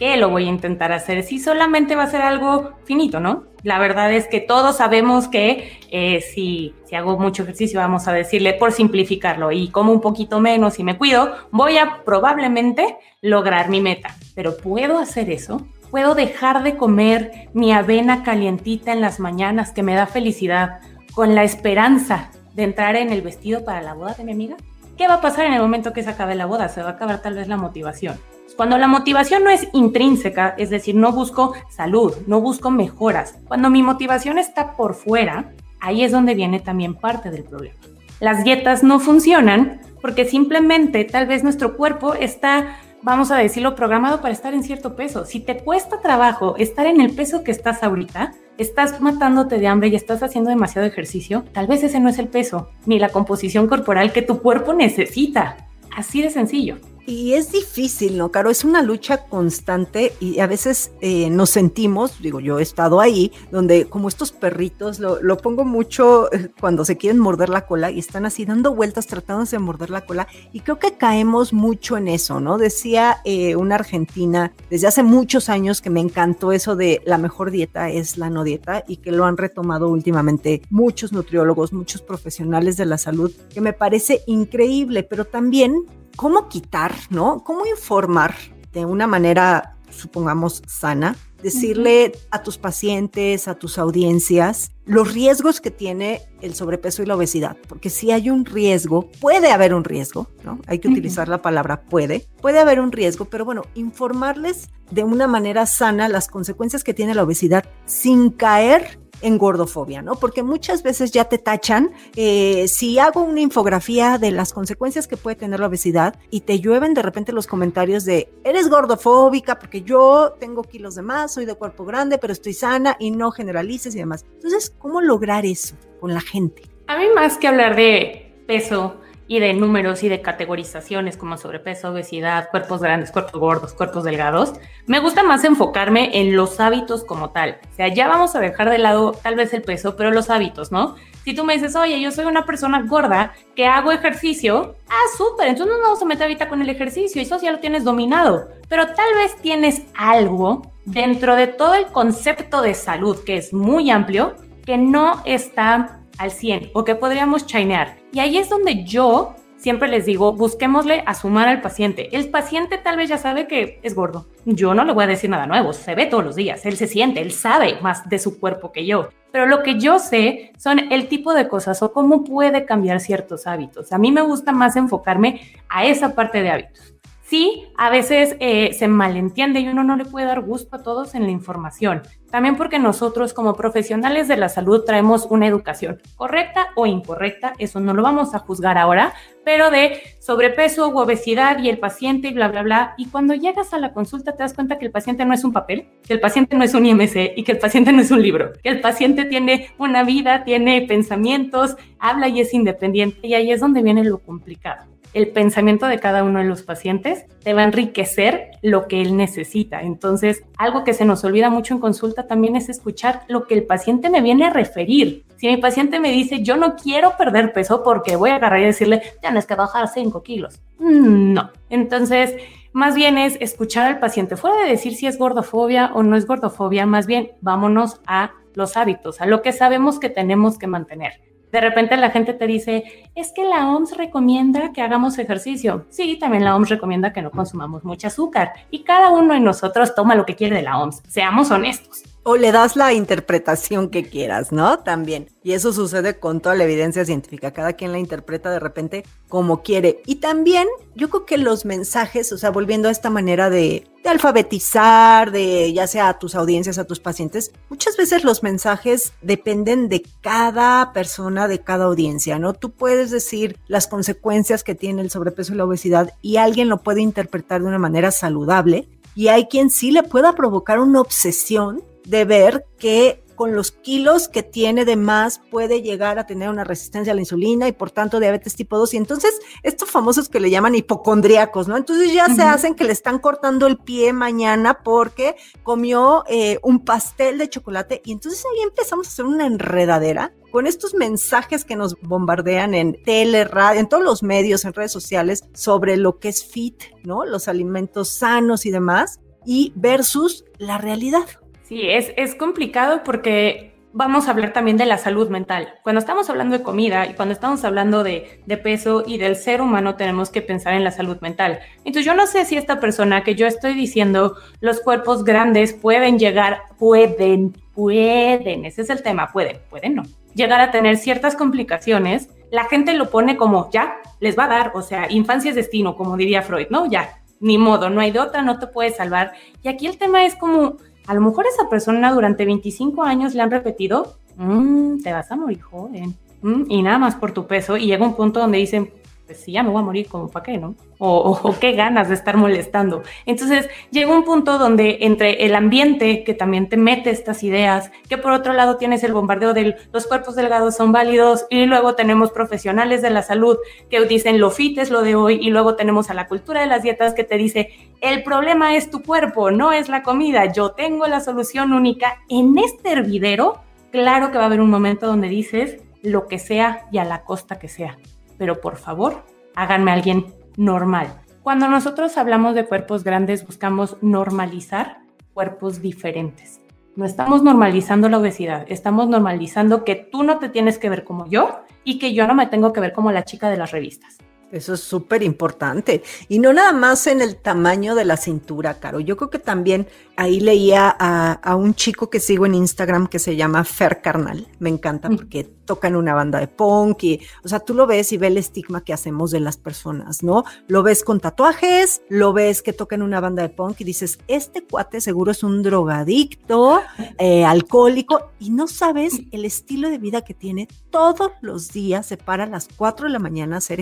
qué 0.00 0.16
lo 0.16 0.30
voy 0.30 0.46
a 0.46 0.48
intentar 0.48 0.92
hacer 0.92 1.22
si 1.22 1.38
solamente 1.38 1.94
va 1.94 2.04
a 2.04 2.10
ser 2.10 2.22
algo 2.22 2.72
finito, 2.84 3.20
¿no? 3.20 3.44
La 3.62 3.78
verdad 3.78 4.10
es 4.12 4.26
que 4.26 4.40
todos 4.40 4.78
sabemos 4.78 5.28
que 5.28 5.78
eh, 5.90 6.22
si, 6.22 6.74
si 6.86 6.96
hago 6.96 7.18
mucho 7.18 7.42
ejercicio, 7.42 7.78
vamos 7.78 8.08
a 8.08 8.12
decirle 8.14 8.54
por 8.54 8.72
simplificarlo, 8.72 9.52
y 9.52 9.68
como 9.68 9.92
un 9.92 10.00
poquito 10.00 10.40
menos 10.40 10.78
y 10.78 10.84
me 10.84 10.96
cuido, 10.96 11.34
voy 11.52 11.76
a 11.76 12.02
probablemente 12.04 12.96
lograr 13.20 13.68
mi 13.68 13.82
meta. 13.82 14.16
Pero 14.34 14.56
¿puedo 14.56 14.98
hacer 14.98 15.28
eso? 15.28 15.66
¿Puedo 15.90 16.14
dejar 16.14 16.62
de 16.62 16.78
comer 16.78 17.50
mi 17.52 17.72
avena 17.72 18.22
calientita 18.22 18.92
en 18.92 19.02
las 19.02 19.20
mañanas 19.20 19.70
que 19.70 19.82
me 19.82 19.94
da 19.94 20.06
felicidad 20.06 20.80
con 21.12 21.34
la 21.34 21.44
esperanza 21.44 22.30
de 22.54 22.62
entrar 22.62 22.96
en 22.96 23.12
el 23.12 23.20
vestido 23.20 23.66
para 23.66 23.82
la 23.82 23.92
boda 23.92 24.14
de 24.14 24.24
mi 24.24 24.32
amiga? 24.32 24.56
¿Qué 24.96 25.08
va 25.08 25.14
a 25.14 25.20
pasar 25.20 25.44
en 25.44 25.52
el 25.52 25.60
momento 25.60 25.92
que 25.92 26.02
se 26.02 26.10
acabe 26.10 26.34
la 26.34 26.46
boda? 26.46 26.70
Se 26.70 26.80
va 26.80 26.90
a 26.90 26.92
acabar 26.92 27.20
tal 27.20 27.34
vez 27.34 27.48
la 27.48 27.58
motivación. 27.58 28.18
Cuando 28.56 28.76
la 28.78 28.88
motivación 28.88 29.44
no 29.44 29.50
es 29.50 29.68
intrínseca, 29.72 30.54
es 30.58 30.70
decir, 30.70 30.94
no 30.94 31.12
busco 31.12 31.54
salud, 31.70 32.14
no 32.26 32.40
busco 32.40 32.70
mejoras, 32.70 33.38
cuando 33.46 33.70
mi 33.70 33.82
motivación 33.82 34.38
está 34.38 34.76
por 34.76 34.94
fuera, 34.94 35.52
ahí 35.80 36.04
es 36.04 36.12
donde 36.12 36.34
viene 36.34 36.60
también 36.60 36.94
parte 36.94 37.30
del 37.30 37.44
problema. 37.44 37.78
Las 38.20 38.44
dietas 38.44 38.82
no 38.82 39.00
funcionan 39.00 39.80
porque 40.02 40.24
simplemente 40.24 41.04
tal 41.04 41.26
vez 41.26 41.42
nuestro 41.42 41.76
cuerpo 41.76 42.14
está, 42.14 42.76
vamos 43.02 43.30
a 43.30 43.36
decirlo, 43.36 43.74
programado 43.74 44.20
para 44.20 44.32
estar 44.32 44.52
en 44.52 44.62
cierto 44.62 44.94
peso. 44.94 45.24
Si 45.24 45.40
te 45.40 45.58
cuesta 45.58 46.00
trabajo 46.00 46.54
estar 46.58 46.86
en 46.86 47.00
el 47.00 47.12
peso 47.12 47.42
que 47.44 47.50
estás 47.50 47.82
ahorita, 47.82 48.34
estás 48.58 49.00
matándote 49.00 49.58
de 49.58 49.68
hambre 49.68 49.88
y 49.88 49.94
estás 49.94 50.22
haciendo 50.22 50.50
demasiado 50.50 50.86
ejercicio, 50.86 51.44
tal 51.52 51.66
vez 51.66 51.82
ese 51.82 51.98
no 51.98 52.10
es 52.10 52.18
el 52.18 52.28
peso 52.28 52.68
ni 52.84 52.98
la 52.98 53.08
composición 53.08 53.68
corporal 53.68 54.12
que 54.12 54.22
tu 54.22 54.40
cuerpo 54.40 54.74
necesita. 54.74 55.68
Así 55.96 56.22
de 56.22 56.30
sencillo. 56.30 56.76
Y 57.10 57.32
es 57.32 57.50
difícil, 57.50 58.16
¿no, 58.16 58.30
Caro? 58.30 58.50
Es 58.50 58.62
una 58.62 58.82
lucha 58.82 59.24
constante 59.24 60.12
y 60.20 60.38
a 60.38 60.46
veces 60.46 60.92
eh, 61.00 61.28
nos 61.28 61.50
sentimos, 61.50 62.22
digo, 62.22 62.38
yo 62.38 62.60
he 62.60 62.62
estado 62.62 63.00
ahí, 63.00 63.32
donde 63.50 63.86
como 63.86 64.06
estos 64.06 64.30
perritos, 64.30 65.00
lo, 65.00 65.20
lo, 65.20 65.36
pongo 65.36 65.64
mucho 65.64 66.32
eh, 66.32 66.50
cuando 66.60 66.84
se 66.84 66.96
quieren 66.96 67.18
morder 67.18 67.48
la 67.48 67.66
cola 67.66 67.90
y 67.90 67.98
están 67.98 68.26
así 68.26 68.44
dando 68.44 68.76
vueltas 68.76 69.08
tratando 69.08 69.44
de 69.44 69.58
morder 69.58 69.90
la 69.90 70.06
cola 70.06 70.28
y 70.52 70.60
creo 70.60 70.78
que 70.78 70.98
caemos 70.98 71.52
mucho 71.52 71.96
en 71.96 72.06
eso, 72.06 72.38
¿no? 72.38 72.58
Decía 72.58 73.16
eh, 73.24 73.56
una 73.56 73.74
argentina 73.74 74.52
desde 74.70 74.86
hace 74.86 75.02
muchos 75.02 75.48
años 75.48 75.80
que 75.80 75.90
me 75.90 75.98
encantó 75.98 76.52
eso 76.52 76.76
de 76.76 77.02
la 77.06 77.18
mejor 77.18 77.50
dieta 77.50 77.90
es 77.90 78.18
la 78.18 78.30
no 78.30 78.44
dieta 78.44 78.84
y 78.86 78.98
que 78.98 79.10
lo 79.10 79.24
han 79.24 79.36
retomado 79.36 79.88
últimamente 79.88 80.62
muchos 80.70 81.12
nutriólogos, 81.12 81.72
muchos 81.72 82.02
profesionales 82.02 82.76
de 82.76 82.86
la 82.86 82.98
salud, 82.98 83.32
que 83.52 83.60
me 83.60 83.72
parece 83.72 84.20
increíble, 84.28 85.02
pero 85.02 85.24
también 85.24 85.86
cómo 86.16 86.48
quitar, 86.48 86.94
¿no? 87.10 87.42
Cómo 87.44 87.66
informar 87.66 88.34
de 88.72 88.84
una 88.84 89.06
manera, 89.06 89.76
supongamos, 89.90 90.62
sana, 90.66 91.16
decirle 91.42 92.12
a 92.30 92.42
tus 92.42 92.58
pacientes, 92.58 93.48
a 93.48 93.54
tus 93.54 93.78
audiencias, 93.78 94.72
los 94.84 95.12
riesgos 95.14 95.60
que 95.60 95.70
tiene 95.70 96.22
el 96.42 96.54
sobrepeso 96.54 97.02
y 97.02 97.06
la 97.06 97.16
obesidad, 97.16 97.56
porque 97.68 97.90
si 97.90 98.10
hay 98.10 98.30
un 98.30 98.44
riesgo, 98.44 99.10
puede 99.20 99.50
haber 99.52 99.74
un 99.74 99.84
riesgo, 99.84 100.28
¿no? 100.44 100.58
Hay 100.66 100.78
que 100.78 100.88
utilizar 100.88 101.28
la 101.28 101.42
palabra 101.42 101.82
puede, 101.82 102.26
puede 102.40 102.58
haber 102.58 102.80
un 102.80 102.92
riesgo, 102.92 103.24
pero 103.26 103.44
bueno, 103.44 103.62
informarles 103.74 104.68
de 104.90 105.04
una 105.04 105.26
manera 105.26 105.66
sana 105.66 106.08
las 106.08 106.28
consecuencias 106.28 106.84
que 106.84 106.94
tiene 106.94 107.14
la 107.14 107.22
obesidad 107.22 107.64
sin 107.86 108.30
caer 108.30 108.98
en 109.22 109.38
gordofobia, 109.38 110.02
¿no? 110.02 110.16
Porque 110.16 110.42
muchas 110.42 110.82
veces 110.82 111.10
ya 111.10 111.24
te 111.24 111.38
tachan, 111.38 111.92
eh, 112.16 112.66
si 112.68 112.98
hago 112.98 113.22
una 113.22 113.40
infografía 113.40 114.18
de 114.18 114.30
las 114.30 114.52
consecuencias 114.52 115.06
que 115.06 115.16
puede 115.16 115.36
tener 115.36 115.60
la 115.60 115.66
obesidad 115.66 116.18
y 116.30 116.40
te 116.40 116.60
llueven 116.60 116.94
de 116.94 117.02
repente 117.02 117.32
los 117.32 117.46
comentarios 117.46 118.04
de, 118.04 118.32
eres 118.44 118.68
gordofóbica 118.68 119.58
porque 119.58 119.82
yo 119.82 120.36
tengo 120.38 120.62
kilos 120.62 120.94
de 120.94 121.02
más, 121.02 121.34
soy 121.34 121.44
de 121.44 121.54
cuerpo 121.54 121.84
grande, 121.84 122.18
pero 122.18 122.32
estoy 122.32 122.52
sana 122.52 122.96
y 122.98 123.10
no 123.10 123.30
generalices 123.30 123.94
y 123.94 123.98
demás. 123.98 124.24
Entonces, 124.34 124.74
¿cómo 124.78 125.00
lograr 125.00 125.44
eso 125.46 125.74
con 126.00 126.14
la 126.14 126.20
gente? 126.20 126.62
A 126.86 126.98
mí 126.98 127.04
más 127.14 127.38
que 127.38 127.46
hablar 127.46 127.76
de 127.76 128.34
peso, 128.46 128.96
y 129.30 129.38
de 129.38 129.54
números 129.54 130.02
y 130.02 130.08
de 130.08 130.22
categorizaciones 130.22 131.16
como 131.16 131.36
sobrepeso, 131.36 131.90
obesidad, 131.90 132.50
cuerpos 132.50 132.82
grandes, 132.82 133.12
cuerpos 133.12 133.40
gordos, 133.40 133.74
cuerpos 133.74 134.02
delgados, 134.02 134.54
me 134.86 134.98
gusta 134.98 135.22
más 135.22 135.44
enfocarme 135.44 136.18
en 136.18 136.34
los 136.34 136.58
hábitos 136.58 137.04
como 137.04 137.30
tal. 137.30 137.60
O 137.72 137.76
sea, 137.76 137.86
ya 137.86 138.08
vamos 138.08 138.34
a 138.34 138.40
dejar 138.40 138.68
de 138.70 138.78
lado 138.78 139.12
tal 139.12 139.36
vez 139.36 139.54
el 139.54 139.62
peso, 139.62 139.94
pero 139.94 140.10
los 140.10 140.30
hábitos, 140.30 140.72
¿no? 140.72 140.96
Si 141.22 141.32
tú 141.32 141.44
me 141.44 141.52
dices, 141.52 141.76
oye, 141.76 142.00
yo 142.00 142.10
soy 142.10 142.24
una 142.24 142.44
persona 142.44 142.82
gorda 142.82 143.32
que 143.54 143.66
hago 143.66 143.92
ejercicio, 143.92 144.74
ah, 144.88 145.16
súper, 145.16 145.46
entonces 145.46 145.76
no 145.76 145.78
nos 145.78 145.86
vamos 145.86 146.02
a 146.02 146.06
meter 146.06 146.24
ahorita 146.24 146.48
con 146.48 146.60
el 146.60 146.68
ejercicio, 146.68 147.22
eso 147.22 147.40
ya 147.40 147.52
lo 147.52 147.60
tienes 147.60 147.84
dominado, 147.84 148.48
pero 148.68 148.88
tal 148.94 149.14
vez 149.14 149.36
tienes 149.36 149.82
algo 149.94 150.72
dentro 150.86 151.36
de 151.36 151.46
todo 151.46 151.74
el 151.74 151.86
concepto 151.86 152.62
de 152.62 152.74
salud, 152.74 153.22
que 153.24 153.36
es 153.36 153.52
muy 153.52 153.92
amplio, 153.92 154.34
que 154.66 154.76
no 154.76 155.22
está 155.24 155.99
al 156.20 156.30
100 156.30 156.70
o 156.74 156.84
que 156.84 156.94
podríamos 156.94 157.46
chainear. 157.46 157.96
Y 158.12 158.20
ahí 158.20 158.36
es 158.36 158.50
donde 158.50 158.84
yo 158.84 159.34
siempre 159.56 159.88
les 159.88 160.06
digo, 160.06 160.32
busquémosle 160.32 161.02
a 161.06 161.14
sumar 161.14 161.48
al 161.48 161.60
paciente. 161.60 162.14
El 162.16 162.28
paciente 162.30 162.78
tal 162.78 162.96
vez 162.96 163.08
ya 163.08 163.18
sabe 163.18 163.46
que 163.46 163.80
es 163.82 163.94
gordo. 163.94 164.26
Yo 164.44 164.74
no 164.74 164.84
le 164.84 164.92
voy 164.92 165.04
a 165.04 165.06
decir 165.06 165.28
nada 165.28 165.46
nuevo, 165.46 165.72
se 165.72 165.94
ve 165.94 166.06
todos 166.06 166.24
los 166.24 166.36
días, 166.36 166.64
él 166.64 166.76
se 166.76 166.86
siente, 166.86 167.20
él 167.20 167.32
sabe 167.32 167.78
más 167.82 168.08
de 168.08 168.18
su 168.18 168.38
cuerpo 168.38 168.72
que 168.72 168.86
yo. 168.86 169.08
Pero 169.32 169.46
lo 169.46 169.62
que 169.62 169.78
yo 169.78 169.98
sé 169.98 170.52
son 170.58 170.92
el 170.92 171.08
tipo 171.08 171.34
de 171.34 171.48
cosas 171.48 171.82
o 171.82 171.92
cómo 171.92 172.24
puede 172.24 172.64
cambiar 172.64 173.00
ciertos 173.00 173.46
hábitos. 173.46 173.92
A 173.92 173.98
mí 173.98 174.10
me 174.12 174.22
gusta 174.22 174.52
más 174.52 174.76
enfocarme 174.76 175.40
a 175.68 175.84
esa 175.86 176.14
parte 176.14 176.42
de 176.42 176.50
hábitos. 176.50 176.94
Sí, 177.30 177.68
a 177.76 177.90
veces 177.90 178.34
eh, 178.40 178.72
se 178.72 178.88
malentiende 178.88 179.60
y 179.60 179.68
uno 179.68 179.84
no 179.84 179.94
le 179.94 180.04
puede 180.04 180.26
dar 180.26 180.40
gusto 180.40 180.74
a 180.74 180.82
todos 180.82 181.14
en 181.14 181.22
la 181.22 181.30
información. 181.30 182.02
También 182.28 182.56
porque 182.56 182.80
nosotros 182.80 183.34
como 183.34 183.54
profesionales 183.54 184.26
de 184.26 184.36
la 184.36 184.48
salud 184.48 184.82
traemos 184.84 185.28
una 185.30 185.46
educación 185.46 186.00
correcta 186.16 186.70
o 186.74 186.86
incorrecta, 186.86 187.52
eso 187.58 187.78
no 187.78 187.94
lo 187.94 188.02
vamos 188.02 188.34
a 188.34 188.40
juzgar 188.40 188.78
ahora, 188.78 189.14
pero 189.44 189.70
de 189.70 190.00
sobrepeso 190.18 190.88
u 190.88 190.98
obesidad 190.98 191.60
y 191.60 191.68
el 191.68 191.78
paciente 191.78 192.26
y 192.26 192.34
bla, 192.34 192.48
bla, 192.48 192.64
bla. 192.64 192.94
Y 192.98 193.06
cuando 193.06 193.34
llegas 193.34 193.72
a 193.74 193.78
la 193.78 193.92
consulta 193.92 194.32
te 194.32 194.42
das 194.42 194.52
cuenta 194.52 194.80
que 194.80 194.86
el 194.86 194.90
paciente 194.90 195.24
no 195.24 195.32
es 195.32 195.44
un 195.44 195.52
papel, 195.52 195.86
que 196.04 196.14
el 196.14 196.20
paciente 196.20 196.56
no 196.56 196.64
es 196.64 196.74
un 196.74 196.84
IMC 196.84 197.34
y 197.36 197.44
que 197.44 197.52
el 197.52 197.58
paciente 197.58 197.92
no 197.92 198.02
es 198.02 198.10
un 198.10 198.22
libro, 198.22 198.54
que 198.60 198.70
el 198.70 198.80
paciente 198.80 199.24
tiene 199.24 199.68
una 199.78 200.02
vida, 200.02 200.42
tiene 200.42 200.82
pensamientos, 200.82 201.76
habla 202.00 202.26
y 202.26 202.40
es 202.40 202.52
independiente. 202.52 203.20
Y 203.22 203.34
ahí 203.34 203.52
es 203.52 203.60
donde 203.60 203.84
viene 203.84 204.02
lo 204.02 204.18
complicado 204.18 204.90
el 205.12 205.28
pensamiento 205.28 205.86
de 205.86 205.98
cada 205.98 206.22
uno 206.22 206.38
de 206.38 206.44
los 206.44 206.62
pacientes 206.62 207.24
te 207.42 207.52
va 207.52 207.62
a 207.62 207.64
enriquecer 207.64 208.52
lo 208.62 208.86
que 208.86 209.00
él 209.00 209.16
necesita. 209.16 209.82
Entonces, 209.82 210.42
algo 210.56 210.84
que 210.84 210.94
se 210.94 211.04
nos 211.04 211.24
olvida 211.24 211.50
mucho 211.50 211.74
en 211.74 211.80
consulta 211.80 212.26
también 212.26 212.56
es 212.56 212.68
escuchar 212.68 213.22
lo 213.28 213.46
que 213.46 213.54
el 213.54 213.64
paciente 213.64 214.10
me 214.10 214.20
viene 214.20 214.46
a 214.46 214.50
referir. 214.50 215.24
Si 215.36 215.48
mi 215.48 215.56
paciente 215.56 215.98
me 215.98 216.12
dice, 216.12 216.42
yo 216.42 216.56
no 216.56 216.76
quiero 216.76 217.16
perder 217.16 217.52
peso 217.52 217.82
porque 217.82 218.16
voy 218.16 218.30
a 218.30 218.36
agarrar 218.36 218.60
y 218.60 218.66
decirle, 218.66 219.02
tienes 219.20 219.46
que 219.46 219.54
bajar 219.54 219.88
5 219.88 220.22
kilos. 220.22 220.60
Mm, 220.78 221.32
no. 221.32 221.50
Entonces, 221.70 222.34
más 222.72 222.94
bien 222.94 223.18
es 223.18 223.36
escuchar 223.40 223.86
al 223.86 223.98
paciente, 223.98 224.36
fuera 224.36 224.62
de 224.62 224.70
decir 224.70 224.94
si 224.94 225.06
es 225.06 225.18
gordofobia 225.18 225.90
o 225.94 226.02
no 226.02 226.16
es 226.16 226.26
gordofobia, 226.26 226.86
más 226.86 227.06
bien 227.06 227.32
vámonos 227.40 228.00
a 228.06 228.32
los 228.54 228.76
hábitos, 228.76 229.20
a 229.20 229.26
lo 229.26 229.42
que 229.42 229.52
sabemos 229.52 229.98
que 229.98 230.08
tenemos 230.08 230.58
que 230.58 230.66
mantener. 230.66 231.29
De 231.52 231.60
repente 231.60 231.96
la 231.96 232.10
gente 232.10 232.32
te 232.34 232.46
dice, 232.46 233.10
es 233.14 233.32
que 233.32 233.44
la 233.44 233.70
OMS 233.70 233.96
recomienda 233.96 234.72
que 234.72 234.82
hagamos 234.82 235.18
ejercicio. 235.18 235.86
Sí, 235.90 236.16
también 236.18 236.44
la 236.44 236.54
OMS 236.56 236.68
recomienda 236.68 237.12
que 237.12 237.22
no 237.22 237.30
consumamos 237.30 237.84
mucho 237.84 238.06
azúcar. 238.06 238.52
Y 238.70 238.84
cada 238.84 239.10
uno 239.10 239.34
de 239.34 239.40
nosotros 239.40 239.94
toma 239.94 240.14
lo 240.14 240.26
que 240.26 240.36
quiere 240.36 240.56
de 240.56 240.62
la 240.62 240.78
OMS. 240.78 241.02
Seamos 241.08 241.50
honestos. 241.50 242.09
O 242.22 242.36
le 242.36 242.52
das 242.52 242.76
la 242.76 242.92
interpretación 242.92 243.88
que 243.88 244.08
quieras, 244.08 244.52
¿no? 244.52 244.80
También. 244.80 245.28
Y 245.42 245.52
eso 245.52 245.72
sucede 245.72 246.18
con 246.18 246.40
toda 246.40 246.54
la 246.54 246.64
evidencia 246.64 247.04
científica. 247.04 247.52
Cada 247.52 247.72
quien 247.72 247.92
la 247.92 247.98
interpreta 247.98 248.50
de 248.50 248.58
repente 248.58 249.04
como 249.28 249.62
quiere. 249.62 250.02
Y 250.04 250.16
también 250.16 250.68
yo 250.94 251.08
creo 251.08 251.24
que 251.24 251.38
los 251.38 251.64
mensajes, 251.64 252.30
o 252.32 252.38
sea, 252.38 252.50
volviendo 252.50 252.88
a 252.88 252.92
esta 252.92 253.08
manera 253.08 253.48
de, 253.48 253.86
alfabetizar, 254.04 255.30
de 255.30 255.72
ya 255.72 255.86
sea 255.86 256.08
a 256.08 256.18
tus 256.18 256.34
audiencias, 256.34 256.78
a 256.78 256.84
tus 256.84 257.00
pacientes, 257.00 257.52
muchas 257.68 257.96
veces 257.96 258.24
los 258.24 258.42
mensajes 258.42 259.12
dependen 259.22 259.88
de 259.88 260.02
cada 260.20 260.92
persona, 260.92 261.48
de 261.48 261.60
cada 261.60 261.86
audiencia, 261.86 262.38
¿no? 262.38 262.52
Tú 262.52 262.70
puedes 262.70 263.10
decir 263.10 263.58
las 263.66 263.86
consecuencias 263.86 264.64
que 264.64 264.74
tiene 264.74 265.02
el 265.02 265.10
sobrepeso 265.10 265.54
y 265.54 265.56
la 265.56 265.64
obesidad 265.64 266.14
y 266.20 266.36
alguien 266.36 266.68
lo 266.68 266.82
puede 266.82 267.00
interpretar 267.00 267.62
de 267.62 267.68
una 267.68 267.78
manera 267.78 268.10
saludable 268.10 268.88
y 269.14 269.28
hay 269.28 269.46
quien 269.46 269.70
sí 269.70 269.90
le 269.90 270.02
pueda 270.02 270.34
provocar 270.34 270.80
una 270.80 271.00
obsesión 271.00 271.82
de 272.10 272.24
ver 272.24 272.66
que 272.78 273.22
con 273.40 273.54
los 273.54 273.70
kilos 273.70 274.28
que 274.28 274.42
tiene 274.42 274.84
de 274.84 274.96
más 274.96 275.40
puede 275.50 275.80
llegar 275.80 276.18
a 276.18 276.26
tener 276.26 276.50
una 276.50 276.62
resistencia 276.62 277.12
a 277.12 277.14
la 277.14 277.22
insulina 277.22 277.68
y 277.68 277.72
por 277.72 277.90
tanto 277.90 278.20
diabetes 278.20 278.54
tipo 278.54 278.76
2. 278.76 278.92
Y 278.92 278.96
entonces 278.98 279.40
estos 279.62 279.90
famosos 279.90 280.28
que 280.28 280.40
le 280.40 280.50
llaman 280.50 280.74
hipocondríacos, 280.74 281.66
¿no? 281.66 281.78
Entonces 281.78 282.12
ya 282.12 282.26
se 282.26 282.42
hacen 282.42 282.74
que 282.74 282.84
le 282.84 282.92
están 282.92 283.18
cortando 283.18 283.66
el 283.66 283.78
pie 283.78 284.12
mañana 284.12 284.82
porque 284.82 285.36
comió 285.62 286.24
eh, 286.28 286.58
un 286.62 286.84
pastel 286.84 287.38
de 287.38 287.48
chocolate 287.48 288.02
y 288.04 288.12
entonces 288.12 288.44
ahí 288.44 288.62
empezamos 288.62 289.06
a 289.06 289.10
hacer 289.10 289.24
una 289.24 289.46
enredadera 289.46 290.34
con 290.50 290.66
estos 290.66 290.92
mensajes 290.92 291.64
que 291.64 291.76
nos 291.76 291.98
bombardean 292.02 292.74
en 292.74 293.02
tele, 293.04 293.44
radio, 293.44 293.80
en 293.80 293.88
todos 293.88 294.04
los 294.04 294.22
medios, 294.22 294.66
en 294.66 294.74
redes 294.74 294.92
sociales 294.92 295.44
sobre 295.54 295.96
lo 295.96 296.18
que 296.18 296.28
es 296.28 296.44
fit, 296.44 296.82
¿no? 297.04 297.24
Los 297.24 297.48
alimentos 297.48 298.10
sanos 298.10 298.66
y 298.66 298.70
demás 298.70 299.18
y 299.46 299.72
versus 299.76 300.44
la 300.58 300.76
realidad. 300.76 301.24
Sí, 301.70 301.88
es, 301.88 302.12
es 302.16 302.34
complicado 302.34 303.04
porque 303.04 303.74
vamos 303.92 304.26
a 304.26 304.32
hablar 304.32 304.52
también 304.52 304.76
de 304.76 304.86
la 304.86 304.98
salud 304.98 305.30
mental. 305.30 305.74
Cuando 305.84 306.00
estamos 306.00 306.28
hablando 306.28 306.58
de 306.58 306.64
comida 306.64 307.06
y 307.06 307.14
cuando 307.14 307.32
estamos 307.32 307.64
hablando 307.64 308.02
de, 308.02 308.42
de, 308.44 308.56
peso 308.56 309.04
y 309.06 309.18
del 309.18 309.36
ser 309.36 309.62
humano, 309.62 309.94
tenemos 309.94 310.30
que 310.30 310.42
pensar 310.42 310.74
en 310.74 310.82
la 310.82 310.90
salud 310.90 311.18
mental. 311.20 311.60
Entonces 311.84 312.04
yo 312.04 312.16
no 312.16 312.26
sé 312.26 312.44
si 312.44 312.56
esta 312.56 312.80
persona 312.80 313.22
que 313.22 313.36
yo 313.36 313.46
estoy 313.46 313.74
diciendo, 313.74 314.34
los 314.60 314.80
cuerpos 314.80 315.22
grandes 315.22 315.72
pueden 315.72 316.18
llegar, 316.18 316.62
pueden, 316.76 317.52
pueden, 317.72 318.64
ese 318.64 318.82
es 318.82 318.90
el 318.90 319.04
tema, 319.04 319.30
pueden, 319.30 319.58
pueden 319.70 319.94
no, 319.94 320.02
llegar 320.34 320.60
a 320.60 320.72
tener 320.72 320.96
ciertas 320.96 321.36
complicaciones. 321.36 322.30
La 322.50 322.64
gente 322.64 322.94
lo 322.94 323.10
pone 323.10 323.36
como, 323.36 323.70
ya, 323.70 323.94
les 324.18 324.36
va 324.36 324.46
a 324.46 324.48
dar, 324.48 324.72
o 324.74 324.82
sea, 324.82 325.06
infancia 325.08 325.50
es 325.50 325.54
destino, 325.54 325.94
como 325.94 326.16
diría 326.16 326.42
Freud, 326.42 326.66
¿no? 326.68 326.86
Ya, 326.86 327.20
ni 327.38 327.58
modo, 327.58 327.90
no 327.90 328.00
hay 328.00 328.10
de 328.10 328.18
otra, 328.18 328.42
no 328.42 328.58
te 328.58 328.66
puedes 328.66 328.96
salvar. 328.96 329.34
Y 329.62 329.68
aquí 329.68 329.86
el 329.86 329.98
tema 329.98 330.24
es 330.24 330.34
como 330.34 330.78
a 331.06 331.14
lo 331.14 331.20
mejor 331.20 331.46
esa 331.46 331.68
persona 331.68 332.12
durante 332.12 332.44
25 332.44 333.02
años 333.02 333.34
le 333.34 333.42
han 333.42 333.50
repetido, 333.50 334.16
mm, 334.36 335.02
te 335.02 335.12
vas 335.12 335.30
a 335.30 335.36
morir 335.36 335.60
joven, 335.60 336.14
mm, 336.42 336.64
y 336.68 336.82
nada 336.82 336.98
más 336.98 337.16
por 337.16 337.32
tu 337.32 337.46
peso, 337.46 337.76
y 337.76 337.86
llega 337.86 338.06
un 338.06 338.14
punto 338.14 338.40
donde 338.40 338.58
dicen, 338.58 338.90
pues 339.30 339.44
sí, 339.44 339.52
ya 339.52 339.62
me 339.62 339.70
voy 339.70 339.80
a 339.80 339.84
morir, 339.84 340.08
como 340.08 340.28
para 340.28 340.42
qué, 340.42 340.58
¿no? 340.58 340.74
O, 340.98 341.54
qué 341.60 341.70
ganas 341.70 342.08
de 342.08 342.14
estar 342.14 342.36
molestando. 342.36 343.04
Entonces 343.26 343.68
llega 343.92 344.12
un 344.12 344.24
punto 344.24 344.58
donde 344.58 344.98
entre 345.02 345.46
el 345.46 345.54
ambiente 345.54 346.24
que 346.24 346.34
también 346.34 346.68
te 346.68 346.76
mete 346.76 347.10
estas 347.10 347.44
ideas, 347.44 347.92
que 348.08 348.18
por 348.18 348.32
otro 348.32 348.54
lado 348.54 348.76
tienes 348.76 349.04
el 349.04 349.12
bombardeo 349.12 349.54
de 349.54 349.76
los 349.92 350.08
cuerpos 350.08 350.34
delgados 350.34 350.74
son 350.74 350.90
válidos, 350.90 351.46
y 351.48 351.64
luego 351.66 351.94
tenemos 351.94 352.32
profesionales 352.32 353.02
de 353.02 353.10
la 353.10 353.22
salud 353.22 353.56
que 353.88 354.04
dicen 354.06 354.40
lo 354.40 354.50
fit 354.50 354.78
es 354.78 354.90
lo 354.90 355.02
de 355.02 355.14
hoy, 355.14 355.38
y 355.40 355.50
luego 355.50 355.76
tenemos 355.76 356.10
a 356.10 356.14
la 356.14 356.26
cultura 356.26 356.62
de 356.62 356.66
las 356.66 356.82
dietas 356.82 357.14
que 357.14 357.22
te 357.22 357.36
dice, 357.36 357.70
el 358.00 358.24
problema 358.24 358.74
es 358.74 358.90
tu 358.90 359.00
cuerpo, 359.04 359.52
no 359.52 359.70
es 359.70 359.88
la 359.88 360.02
comida, 360.02 360.52
yo 360.52 360.72
tengo 360.72 361.06
la 361.06 361.20
solución 361.20 361.72
única. 361.72 362.18
En 362.28 362.58
este 362.58 362.90
hervidero, 362.90 363.60
claro 363.92 364.32
que 364.32 364.38
va 364.38 364.42
a 364.42 364.46
haber 364.46 364.60
un 364.60 364.70
momento 364.70 365.06
donde 365.06 365.28
dices 365.28 365.78
lo 366.02 366.26
que 366.26 366.40
sea 366.40 366.88
y 366.90 366.98
a 366.98 367.04
la 367.04 367.22
costa 367.22 367.60
que 367.60 367.68
sea 367.68 367.96
pero 368.40 368.62
por 368.62 368.76
favor, 368.76 369.22
háganme 369.54 369.92
alguien 369.92 370.24
normal. 370.56 371.20
Cuando 371.42 371.68
nosotros 371.68 372.16
hablamos 372.16 372.54
de 372.54 372.64
cuerpos 372.64 373.04
grandes, 373.04 373.46
buscamos 373.46 373.98
normalizar 374.00 375.02
cuerpos 375.34 375.82
diferentes. 375.82 376.58
No 376.96 377.04
estamos 377.04 377.42
normalizando 377.42 378.08
la 378.08 378.16
obesidad, 378.16 378.64
estamos 378.68 379.10
normalizando 379.10 379.84
que 379.84 379.94
tú 379.94 380.22
no 380.22 380.38
te 380.38 380.48
tienes 380.48 380.78
que 380.78 380.88
ver 380.88 381.04
como 381.04 381.28
yo 381.28 381.60
y 381.84 381.98
que 381.98 382.14
yo 382.14 382.26
no 382.26 382.34
me 382.34 382.46
tengo 382.46 382.72
que 382.72 382.80
ver 382.80 382.94
como 382.94 383.12
la 383.12 383.26
chica 383.26 383.50
de 383.50 383.58
las 383.58 383.72
revistas. 383.72 384.16
Eso 384.52 384.74
es 384.74 384.80
súper 384.80 385.22
importante. 385.22 386.02
Y 386.28 386.40
no 386.40 386.52
nada 386.52 386.72
más 386.72 387.06
en 387.06 387.22
el 387.22 387.36
tamaño 387.36 387.94
de 387.94 388.04
la 388.04 388.16
cintura, 388.16 388.80
Caro. 388.80 389.00
Yo 389.00 389.16
creo 389.16 389.30
que 389.30 389.38
también 389.38 389.86
ahí 390.16 390.40
leía 390.40 390.94
a, 390.98 391.56
un 391.56 391.74
chico 391.74 392.10
que 392.10 392.20
sigo 392.20 392.46
en 392.46 392.54
Instagram 392.54 393.06
que 393.06 393.18
se 393.18 393.36
llama 393.36 393.64
Fer 393.64 394.02
Carnal. 394.02 394.48
Me 394.58 394.68
encanta 394.68 395.08
porque 395.08 395.44
tocan 395.44 395.94
una 395.94 396.14
banda 396.14 396.40
de 396.40 396.48
punk 396.48 397.04
y, 397.04 397.20
o 397.44 397.48
sea, 397.48 397.60
tú 397.60 397.74
lo 397.74 397.86
ves 397.86 398.12
y 398.12 398.16
ves 398.16 398.30
el 398.30 398.38
estigma 398.38 398.82
que 398.82 398.92
hacemos 398.92 399.30
de 399.30 399.40
las 399.40 399.56
personas, 399.56 400.22
¿no? 400.22 400.44
Lo 400.66 400.82
ves 400.82 401.04
con 401.04 401.20
tatuajes, 401.20 402.02
lo 402.08 402.32
ves 402.32 402.60
que 402.60 402.72
tocan 402.72 403.02
una 403.02 403.20
banda 403.20 403.42
de 403.42 403.50
punk 403.50 403.80
y 403.80 403.84
dices, 403.84 404.18
este 404.26 404.64
cuate 404.64 405.00
seguro 405.00 405.30
es 405.30 405.44
un 405.44 405.62
drogadicto, 405.62 406.82
eh, 407.18 407.44
alcohólico 407.44 408.32
y 408.40 408.50
no 408.50 408.66
sabes 408.66 409.20
el 409.30 409.44
estilo 409.44 409.90
de 409.90 409.98
vida 409.98 410.22
que 410.22 410.34
tiene. 410.34 410.66
Todos 410.90 411.30
los 411.40 411.72
días 411.72 412.06
se 412.06 412.16
para 412.16 412.44
a 412.44 412.46
las 412.48 412.68
4 412.76 413.06
de 413.06 413.12
la 413.12 413.18
mañana 413.20 413.54
a 413.54 413.58
hacer 413.58 413.78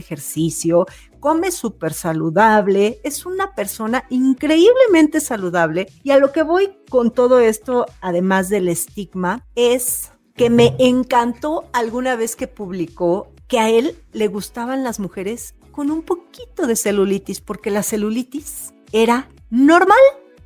come 1.20 1.50
súper 1.50 1.92
saludable, 1.92 3.00
es 3.04 3.26
una 3.26 3.54
persona 3.54 4.04
increíblemente 4.10 5.20
saludable. 5.20 5.88
Y 6.02 6.10
a 6.10 6.18
lo 6.18 6.32
que 6.32 6.42
voy 6.42 6.70
con 6.88 7.10
todo 7.10 7.40
esto, 7.40 7.86
además 8.00 8.48
del 8.48 8.68
estigma, 8.68 9.44
es 9.54 10.12
que 10.34 10.50
me 10.50 10.76
encantó 10.78 11.68
alguna 11.72 12.14
vez 12.16 12.36
que 12.36 12.46
publicó 12.46 13.32
que 13.48 13.58
a 13.58 13.70
él 13.70 13.96
le 14.12 14.28
gustaban 14.28 14.84
las 14.84 15.00
mujeres 15.00 15.54
con 15.72 15.90
un 15.90 16.02
poquito 16.02 16.66
de 16.66 16.76
celulitis, 16.76 17.40
porque 17.40 17.70
la 17.70 17.82
celulitis 17.82 18.72
era 18.92 19.28
normal 19.50 19.98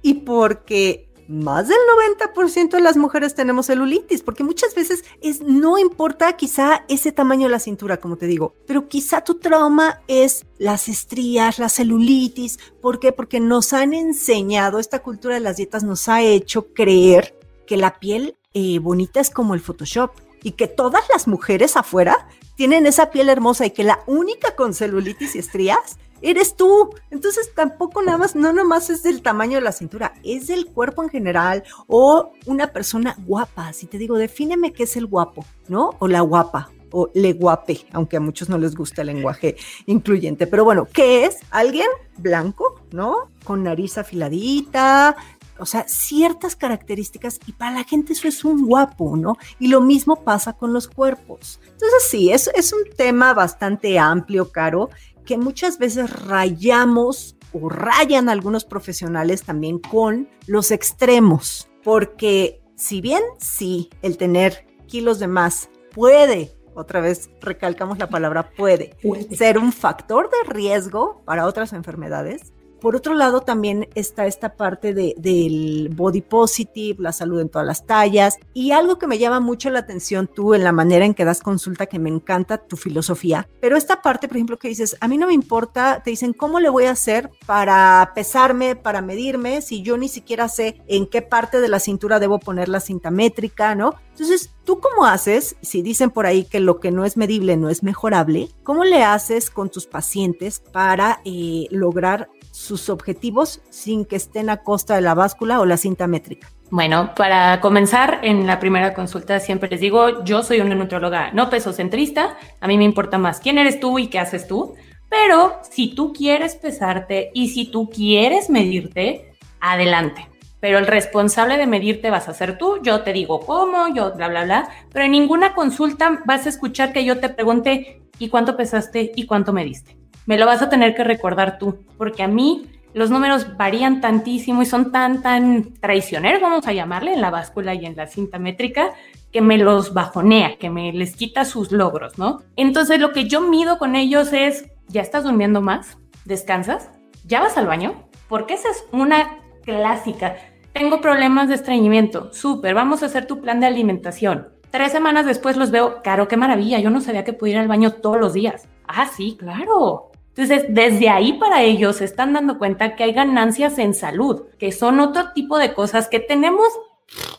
y 0.02 0.14
porque 0.14 1.11
más 1.32 1.68
del 1.68 1.78
90% 2.18 2.70
de 2.70 2.80
las 2.80 2.96
mujeres 2.96 3.34
tenemos 3.34 3.66
celulitis, 3.66 4.22
porque 4.22 4.44
muchas 4.44 4.74
veces 4.74 5.04
es, 5.22 5.40
no 5.40 5.78
importa 5.78 6.36
quizá 6.36 6.84
ese 6.88 7.10
tamaño 7.10 7.46
de 7.46 7.52
la 7.52 7.58
cintura, 7.58 7.96
como 7.96 8.16
te 8.16 8.26
digo, 8.26 8.54
pero 8.66 8.88
quizá 8.88 9.22
tu 9.22 9.38
trauma 9.38 10.02
es 10.08 10.46
las 10.58 10.88
estrías, 10.88 11.58
la 11.58 11.68
celulitis. 11.68 12.58
¿Por 12.80 13.00
qué? 13.00 13.12
Porque 13.12 13.40
nos 13.40 13.72
han 13.72 13.94
enseñado, 13.94 14.78
esta 14.78 15.02
cultura 15.02 15.34
de 15.34 15.40
las 15.40 15.56
dietas 15.56 15.82
nos 15.82 16.08
ha 16.08 16.22
hecho 16.22 16.72
creer 16.74 17.38
que 17.66 17.76
la 17.76 17.98
piel 17.98 18.36
eh, 18.54 18.78
bonita 18.78 19.20
es 19.20 19.30
como 19.30 19.54
el 19.54 19.60
Photoshop 19.60 20.12
y 20.42 20.52
que 20.52 20.66
todas 20.68 21.04
las 21.12 21.26
mujeres 21.26 21.76
afuera 21.76 22.28
tienen 22.56 22.86
esa 22.86 23.10
piel 23.10 23.28
hermosa 23.28 23.64
y 23.64 23.70
que 23.70 23.84
la 23.84 24.00
única 24.06 24.54
con 24.54 24.74
celulitis 24.74 25.34
y 25.34 25.38
estrías 25.38 25.96
eres 26.22 26.56
tú. 26.56 26.90
Entonces 27.10 27.52
tampoco 27.54 28.02
nada 28.02 28.18
más, 28.18 28.34
no 28.34 28.52
nomás 28.52 28.90
es 28.90 29.02
del 29.02 29.22
tamaño 29.22 29.56
de 29.56 29.62
la 29.62 29.72
cintura, 29.72 30.14
es 30.22 30.46
del 30.46 30.66
cuerpo 30.66 31.02
en 31.02 31.10
general 31.10 31.64
o 31.86 32.32
una 32.46 32.72
persona 32.72 33.16
guapa. 33.26 33.72
Si 33.72 33.86
te 33.86 33.98
digo, 33.98 34.16
defíneme 34.16 34.72
qué 34.72 34.84
es 34.84 34.96
el 34.96 35.06
guapo, 35.06 35.44
¿no? 35.68 35.90
O 35.98 36.08
la 36.08 36.20
guapa 36.20 36.70
o 36.92 37.10
le 37.14 37.32
guape, 37.32 37.86
aunque 37.92 38.18
a 38.18 38.20
muchos 38.20 38.48
no 38.48 38.58
les 38.58 38.74
gusta 38.74 39.00
el 39.00 39.08
lenguaje 39.08 39.56
incluyente. 39.86 40.46
Pero 40.46 40.64
bueno, 40.64 40.86
¿qué 40.92 41.24
es? 41.24 41.38
Alguien 41.50 41.88
blanco, 42.18 42.80
¿no? 42.92 43.30
Con 43.44 43.64
nariz 43.64 43.98
afiladita, 43.98 45.16
o 45.58 45.66
sea, 45.66 45.86
ciertas 45.86 46.56
características 46.56 47.38
y 47.46 47.52
para 47.52 47.72
la 47.72 47.84
gente 47.84 48.12
eso 48.12 48.28
es 48.28 48.44
un 48.44 48.66
guapo, 48.66 49.16
¿no? 49.16 49.36
Y 49.58 49.68
lo 49.68 49.80
mismo 49.80 50.24
pasa 50.24 50.54
con 50.54 50.72
los 50.72 50.88
cuerpos. 50.88 51.60
Entonces 51.64 52.02
sí, 52.08 52.32
es, 52.32 52.50
es 52.54 52.72
un 52.72 52.82
tema 52.96 53.32
bastante 53.34 53.98
amplio, 53.98 54.50
Caro, 54.50 54.90
que 55.24 55.38
muchas 55.38 55.78
veces 55.78 56.10
rayamos 56.26 57.36
o 57.52 57.68
rayan 57.68 58.28
algunos 58.28 58.64
profesionales 58.64 59.42
también 59.42 59.78
con 59.78 60.28
los 60.46 60.70
extremos, 60.70 61.68
porque 61.84 62.62
si 62.76 63.00
bien 63.00 63.22
sí, 63.38 63.90
el 64.02 64.16
tener 64.16 64.66
kilos 64.86 65.18
de 65.18 65.28
más 65.28 65.70
puede, 65.94 66.52
otra 66.74 67.00
vez 67.00 67.30
recalcamos 67.40 67.98
la 67.98 68.08
palabra 68.08 68.50
puede, 68.56 68.96
puede. 69.02 69.36
ser 69.36 69.58
un 69.58 69.72
factor 69.72 70.30
de 70.30 70.52
riesgo 70.52 71.22
para 71.24 71.46
otras 71.46 71.72
enfermedades, 71.72 72.52
por 72.82 72.96
otro 72.96 73.14
lado, 73.14 73.42
también 73.42 73.88
está 73.94 74.26
esta 74.26 74.56
parte 74.56 74.92
de, 74.92 75.14
del 75.16 75.88
body 75.94 76.20
positive, 76.20 77.00
la 77.00 77.12
salud 77.12 77.40
en 77.40 77.48
todas 77.48 77.64
las 77.64 77.86
tallas. 77.86 78.38
Y 78.54 78.72
algo 78.72 78.98
que 78.98 79.06
me 79.06 79.18
llama 79.18 79.38
mucho 79.38 79.70
la 79.70 79.78
atención 79.78 80.26
tú 80.26 80.52
en 80.52 80.64
la 80.64 80.72
manera 80.72 81.04
en 81.04 81.14
que 81.14 81.24
das 81.24 81.42
consulta, 81.42 81.86
que 81.86 82.00
me 82.00 82.10
encanta 82.10 82.58
tu 82.58 82.76
filosofía. 82.76 83.48
Pero 83.60 83.76
esta 83.76 84.02
parte, 84.02 84.26
por 84.26 84.36
ejemplo, 84.36 84.58
que 84.58 84.66
dices, 84.66 84.96
a 85.00 85.06
mí 85.06 85.16
no 85.16 85.28
me 85.28 85.32
importa, 85.32 86.02
te 86.02 86.10
dicen, 86.10 86.32
¿cómo 86.32 86.58
le 86.58 86.70
voy 86.70 86.86
a 86.86 86.90
hacer 86.90 87.30
para 87.46 88.10
pesarme, 88.16 88.74
para 88.74 89.00
medirme, 89.00 89.62
si 89.62 89.82
yo 89.82 89.96
ni 89.96 90.08
siquiera 90.08 90.48
sé 90.48 90.82
en 90.88 91.06
qué 91.06 91.22
parte 91.22 91.60
de 91.60 91.68
la 91.68 91.78
cintura 91.78 92.18
debo 92.18 92.40
poner 92.40 92.68
la 92.68 92.80
cinta 92.80 93.12
métrica, 93.12 93.76
¿no? 93.76 93.94
Entonces, 94.10 94.50
¿tú 94.64 94.80
cómo 94.80 95.06
haces, 95.06 95.56
si 95.62 95.82
dicen 95.82 96.10
por 96.10 96.26
ahí 96.26 96.44
que 96.44 96.60
lo 96.60 96.80
que 96.80 96.90
no 96.90 97.04
es 97.04 97.16
medible 97.16 97.56
no 97.56 97.70
es 97.70 97.82
mejorable, 97.82 98.48
cómo 98.62 98.84
le 98.84 99.04
haces 99.04 99.50
con 99.50 99.70
tus 99.70 99.86
pacientes 99.86 100.60
para 100.60 101.20
eh, 101.24 101.66
lograr 101.70 102.28
sus 102.52 102.88
objetivos 102.88 103.60
sin 103.70 104.04
que 104.04 104.14
estén 104.14 104.50
a 104.50 104.58
costa 104.58 104.94
de 104.94 105.00
la 105.00 105.14
báscula 105.14 105.58
o 105.58 105.66
la 105.66 105.76
cinta 105.76 106.06
métrica? 106.06 106.48
Bueno, 106.70 107.12
para 107.16 107.60
comenzar, 107.60 108.20
en 108.22 108.46
la 108.46 108.60
primera 108.60 108.94
consulta 108.94 109.40
siempre 109.40 109.68
les 109.68 109.80
digo, 109.80 110.22
yo 110.24 110.42
soy 110.42 110.60
una 110.60 110.74
nutrióloga 110.74 111.32
no 111.32 111.50
pesocentrista, 111.50 112.36
a 112.60 112.68
mí 112.68 112.78
me 112.78 112.84
importa 112.84 113.18
más 113.18 113.40
quién 113.40 113.58
eres 113.58 113.80
tú 113.80 113.98
y 113.98 114.06
qué 114.06 114.18
haces 114.18 114.46
tú, 114.46 114.74
pero 115.10 115.58
si 115.70 115.94
tú 115.94 116.12
quieres 116.12 116.54
pesarte 116.56 117.30
y 117.34 117.48
si 117.48 117.66
tú 117.66 117.90
quieres 117.90 118.48
medirte, 118.48 119.34
adelante. 119.60 120.28
Pero 120.60 120.78
el 120.78 120.86
responsable 120.86 121.58
de 121.58 121.66
medirte 121.66 122.08
vas 122.08 122.28
a 122.28 122.34
ser 122.34 122.56
tú, 122.56 122.80
yo 122.82 123.02
te 123.02 123.12
digo 123.12 123.40
cómo, 123.40 123.92
yo 123.94 124.12
bla, 124.14 124.28
bla, 124.28 124.44
bla, 124.44 124.68
pero 124.92 125.04
en 125.04 125.12
ninguna 125.12 125.54
consulta 125.54 126.22
vas 126.24 126.46
a 126.46 126.48
escuchar 126.48 126.92
que 126.92 127.04
yo 127.04 127.18
te 127.18 127.28
pregunte, 127.28 128.00
¿y 128.18 128.28
cuánto 128.28 128.56
pesaste 128.56 129.12
y 129.14 129.26
cuánto 129.26 129.52
mediste? 129.52 130.01
Me 130.26 130.38
lo 130.38 130.46
vas 130.46 130.62
a 130.62 130.68
tener 130.68 130.94
que 130.94 131.04
recordar 131.04 131.58
tú, 131.58 131.84
porque 131.98 132.22
a 132.22 132.28
mí 132.28 132.68
los 132.94 133.10
números 133.10 133.56
varían 133.56 134.00
tantísimo 134.00 134.62
y 134.62 134.66
son 134.66 134.92
tan, 134.92 135.22
tan 135.22 135.74
traicioneros, 135.80 136.42
vamos 136.42 136.66
a 136.66 136.72
llamarle, 136.72 137.14
en 137.14 137.20
la 137.20 137.30
báscula 137.30 137.74
y 137.74 137.86
en 137.86 137.96
la 137.96 138.06
cinta 138.06 138.38
métrica, 138.38 138.92
que 139.32 139.40
me 139.40 139.56
los 139.56 139.94
bajonea, 139.94 140.58
que 140.58 140.68
me 140.68 140.92
les 140.92 141.16
quita 141.16 141.44
sus 141.44 141.72
logros, 141.72 142.18
¿no? 142.18 142.42
Entonces 142.56 143.00
lo 143.00 143.12
que 143.12 143.28
yo 143.28 143.40
mido 143.40 143.78
con 143.78 143.96
ellos 143.96 144.32
es, 144.32 144.68
¿ya 144.88 145.00
estás 145.00 145.24
durmiendo 145.24 145.62
más? 145.62 145.96
¿Descansas? 146.26 146.90
¿Ya 147.24 147.40
vas 147.40 147.56
al 147.56 147.66
baño? 147.66 147.94
Porque 148.28 148.54
esa 148.54 148.68
es 148.68 148.84
una 148.92 149.38
clásica. 149.64 150.36
Tengo 150.74 151.00
problemas 151.00 151.48
de 151.48 151.54
estreñimiento. 151.54 152.32
Súper, 152.32 152.74
vamos 152.74 153.02
a 153.02 153.06
hacer 153.06 153.26
tu 153.26 153.40
plan 153.40 153.60
de 153.60 153.66
alimentación. 153.66 154.48
Tres 154.70 154.92
semanas 154.92 155.26
después 155.26 155.56
los 155.56 155.70
veo, 155.70 156.02
caro, 156.02 156.28
qué 156.28 156.36
maravilla, 156.36 156.78
yo 156.78 156.90
no 156.90 157.00
sabía 157.00 157.24
que 157.24 157.32
pudiera 157.32 157.60
ir 157.60 157.62
al 157.62 157.68
baño 157.68 157.92
todos 157.92 158.18
los 158.18 158.32
días. 158.34 158.68
Ah, 158.86 159.06
sí, 159.06 159.36
claro. 159.38 160.11
Entonces, 160.34 160.64
desde 160.68 161.10
ahí 161.10 161.34
para 161.34 161.62
ellos 161.62 162.00
están 162.00 162.32
dando 162.32 162.58
cuenta 162.58 162.96
que 162.96 163.04
hay 163.04 163.12
ganancias 163.12 163.78
en 163.78 163.94
salud, 163.94 164.44
que 164.58 164.72
son 164.72 164.98
otro 165.00 165.32
tipo 165.34 165.58
de 165.58 165.74
cosas 165.74 166.08
que 166.08 166.20
tenemos 166.20 166.66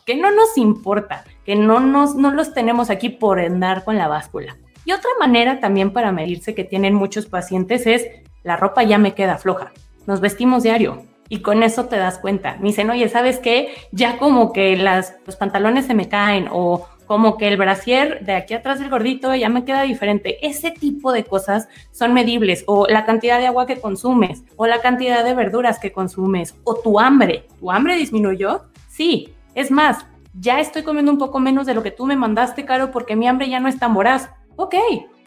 que 0.06 0.16
no 0.16 0.30
nos 0.30 0.56
importa, 0.56 1.24
que 1.44 1.56
no, 1.56 1.80
nos, 1.80 2.14
no 2.14 2.30
los 2.30 2.54
tenemos 2.54 2.90
aquí 2.90 3.08
por 3.08 3.40
andar 3.40 3.84
con 3.84 3.98
la 3.98 4.08
báscula. 4.08 4.56
Y 4.84 4.92
otra 4.92 5.10
manera 5.18 5.60
también 5.60 5.92
para 5.92 6.12
medirse 6.12 6.54
que 6.54 6.64
tienen 6.64 6.94
muchos 6.94 7.26
pacientes 7.26 7.86
es 7.86 8.06
la 8.42 8.56
ropa 8.56 8.82
ya 8.82 8.98
me 8.98 9.14
queda 9.14 9.38
floja. 9.38 9.72
Nos 10.06 10.20
vestimos 10.20 10.62
diario 10.62 11.06
y 11.28 11.40
con 11.40 11.62
eso 11.62 11.86
te 11.86 11.96
das 11.96 12.18
cuenta. 12.18 12.56
Me 12.60 12.68
dicen, 12.68 12.90
oye, 12.90 13.08
¿sabes 13.08 13.38
qué? 13.38 13.74
Ya 13.92 14.18
como 14.18 14.52
que 14.52 14.76
las, 14.76 15.16
los 15.26 15.36
pantalones 15.36 15.86
se 15.86 15.94
me 15.94 16.08
caen 16.08 16.48
o 16.52 16.86
como 17.06 17.36
que 17.36 17.48
el 17.48 17.56
brasier 17.56 18.24
de 18.24 18.34
aquí 18.34 18.54
atrás 18.54 18.78
del 18.78 18.90
gordito 18.90 19.34
ya 19.34 19.48
me 19.48 19.64
queda 19.64 19.82
diferente. 19.82 20.46
Ese 20.46 20.70
tipo 20.70 21.12
de 21.12 21.24
cosas 21.24 21.68
son 21.90 22.14
medibles 22.14 22.64
o 22.66 22.86
la 22.86 23.04
cantidad 23.04 23.38
de 23.38 23.46
agua 23.46 23.66
que 23.66 23.80
consumes 23.80 24.42
o 24.56 24.66
la 24.66 24.80
cantidad 24.80 25.24
de 25.24 25.34
verduras 25.34 25.78
que 25.78 25.92
consumes 25.92 26.54
o 26.64 26.76
tu 26.76 26.98
hambre. 27.00 27.46
¿Tu 27.60 27.70
hambre 27.70 27.96
disminuyó? 27.96 28.64
Sí. 28.88 29.34
Es 29.54 29.70
más, 29.70 30.06
ya 30.32 30.60
estoy 30.60 30.82
comiendo 30.82 31.12
un 31.12 31.18
poco 31.18 31.38
menos 31.38 31.66
de 31.66 31.74
lo 31.74 31.82
que 31.82 31.90
tú 31.90 32.06
me 32.06 32.16
mandaste, 32.16 32.64
Caro, 32.64 32.90
porque 32.90 33.16
mi 33.16 33.28
hambre 33.28 33.48
ya 33.48 33.60
no 33.60 33.68
es 33.68 33.78
tan 33.78 33.94
voraz. 33.94 34.30
Ok. 34.56 34.74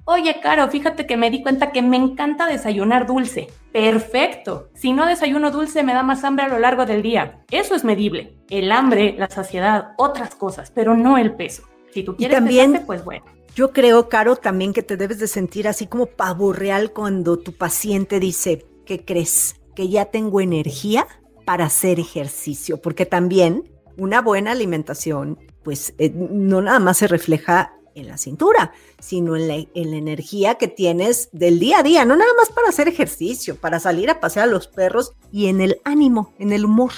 Oye, 0.09 0.39
Caro, 0.41 0.69
fíjate 0.69 1.05
que 1.05 1.17
me 1.17 1.29
di 1.29 1.41
cuenta 1.43 1.73
que 1.73 1.81
me 1.81 1.97
encanta 1.97 2.47
desayunar 2.47 3.05
dulce. 3.05 3.49
Perfecto. 3.73 4.69
Si 4.73 4.93
no 4.93 5.05
desayuno 5.05 5.51
dulce, 5.51 5.83
me 5.83 5.93
da 5.93 6.01
más 6.01 6.23
hambre 6.23 6.45
a 6.45 6.47
lo 6.47 6.59
largo 6.59 6.85
del 6.85 7.01
día. 7.01 7.43
Eso 7.51 7.75
es 7.75 7.83
medible. 7.83 8.37
El 8.49 8.71
hambre, 8.71 9.15
la 9.17 9.29
saciedad, 9.29 9.89
otras 9.97 10.33
cosas, 10.33 10.71
pero 10.71 10.95
no 10.95 11.17
el 11.17 11.35
peso. 11.35 11.63
Si 11.91 12.03
tú 12.03 12.15
quieres 12.15 12.37
también, 12.37 12.83
pues 12.85 13.03
bueno. 13.03 13.25
Yo 13.53 13.73
creo, 13.73 14.07
Caro, 14.07 14.37
también 14.37 14.71
que 14.71 14.81
te 14.81 14.95
debes 14.95 15.19
de 15.19 15.27
sentir 15.27 15.67
así 15.67 15.87
como 15.87 16.05
pavo 16.05 16.53
real 16.53 16.93
cuando 16.93 17.37
tu 17.37 17.51
paciente 17.51 18.21
dice, 18.21 18.65
¿qué 18.85 19.03
crees? 19.03 19.57
Que 19.75 19.89
ya 19.89 20.05
tengo 20.05 20.39
energía 20.39 21.05
para 21.43 21.65
hacer 21.65 21.99
ejercicio, 21.99 22.81
porque 22.81 23.05
también 23.05 23.69
una 23.97 24.21
buena 24.21 24.51
alimentación, 24.51 25.37
pues 25.63 25.93
eh, 25.97 26.13
no 26.15 26.61
nada 26.61 26.79
más 26.79 26.99
se 26.99 27.07
refleja 27.07 27.73
en 27.97 28.07
la 28.07 28.17
cintura, 28.17 28.71
sino 28.99 29.35
en 29.35 29.47
la, 29.47 29.55
en 29.55 29.91
la, 29.91 29.97
energía 29.97 30.55
que 30.55 30.67
tienes 30.67 31.29
del 31.31 31.59
día 31.59 31.79
a 31.79 31.83
día, 31.83 32.05
no 32.05 32.15
nada 32.15 32.31
más 32.37 32.49
para 32.49 32.69
hacer 32.69 32.87
ejercicio, 32.87 33.55
para 33.55 33.79
salir 33.79 34.09
a 34.09 34.19
pasear 34.19 34.47
a 34.47 34.51
los 34.51 34.67
perros 34.67 35.13
y 35.31 35.47
en 35.47 35.61
el 35.61 35.81
ánimo, 35.83 36.33
en 36.39 36.53
el 36.53 36.65
humor. 36.65 36.93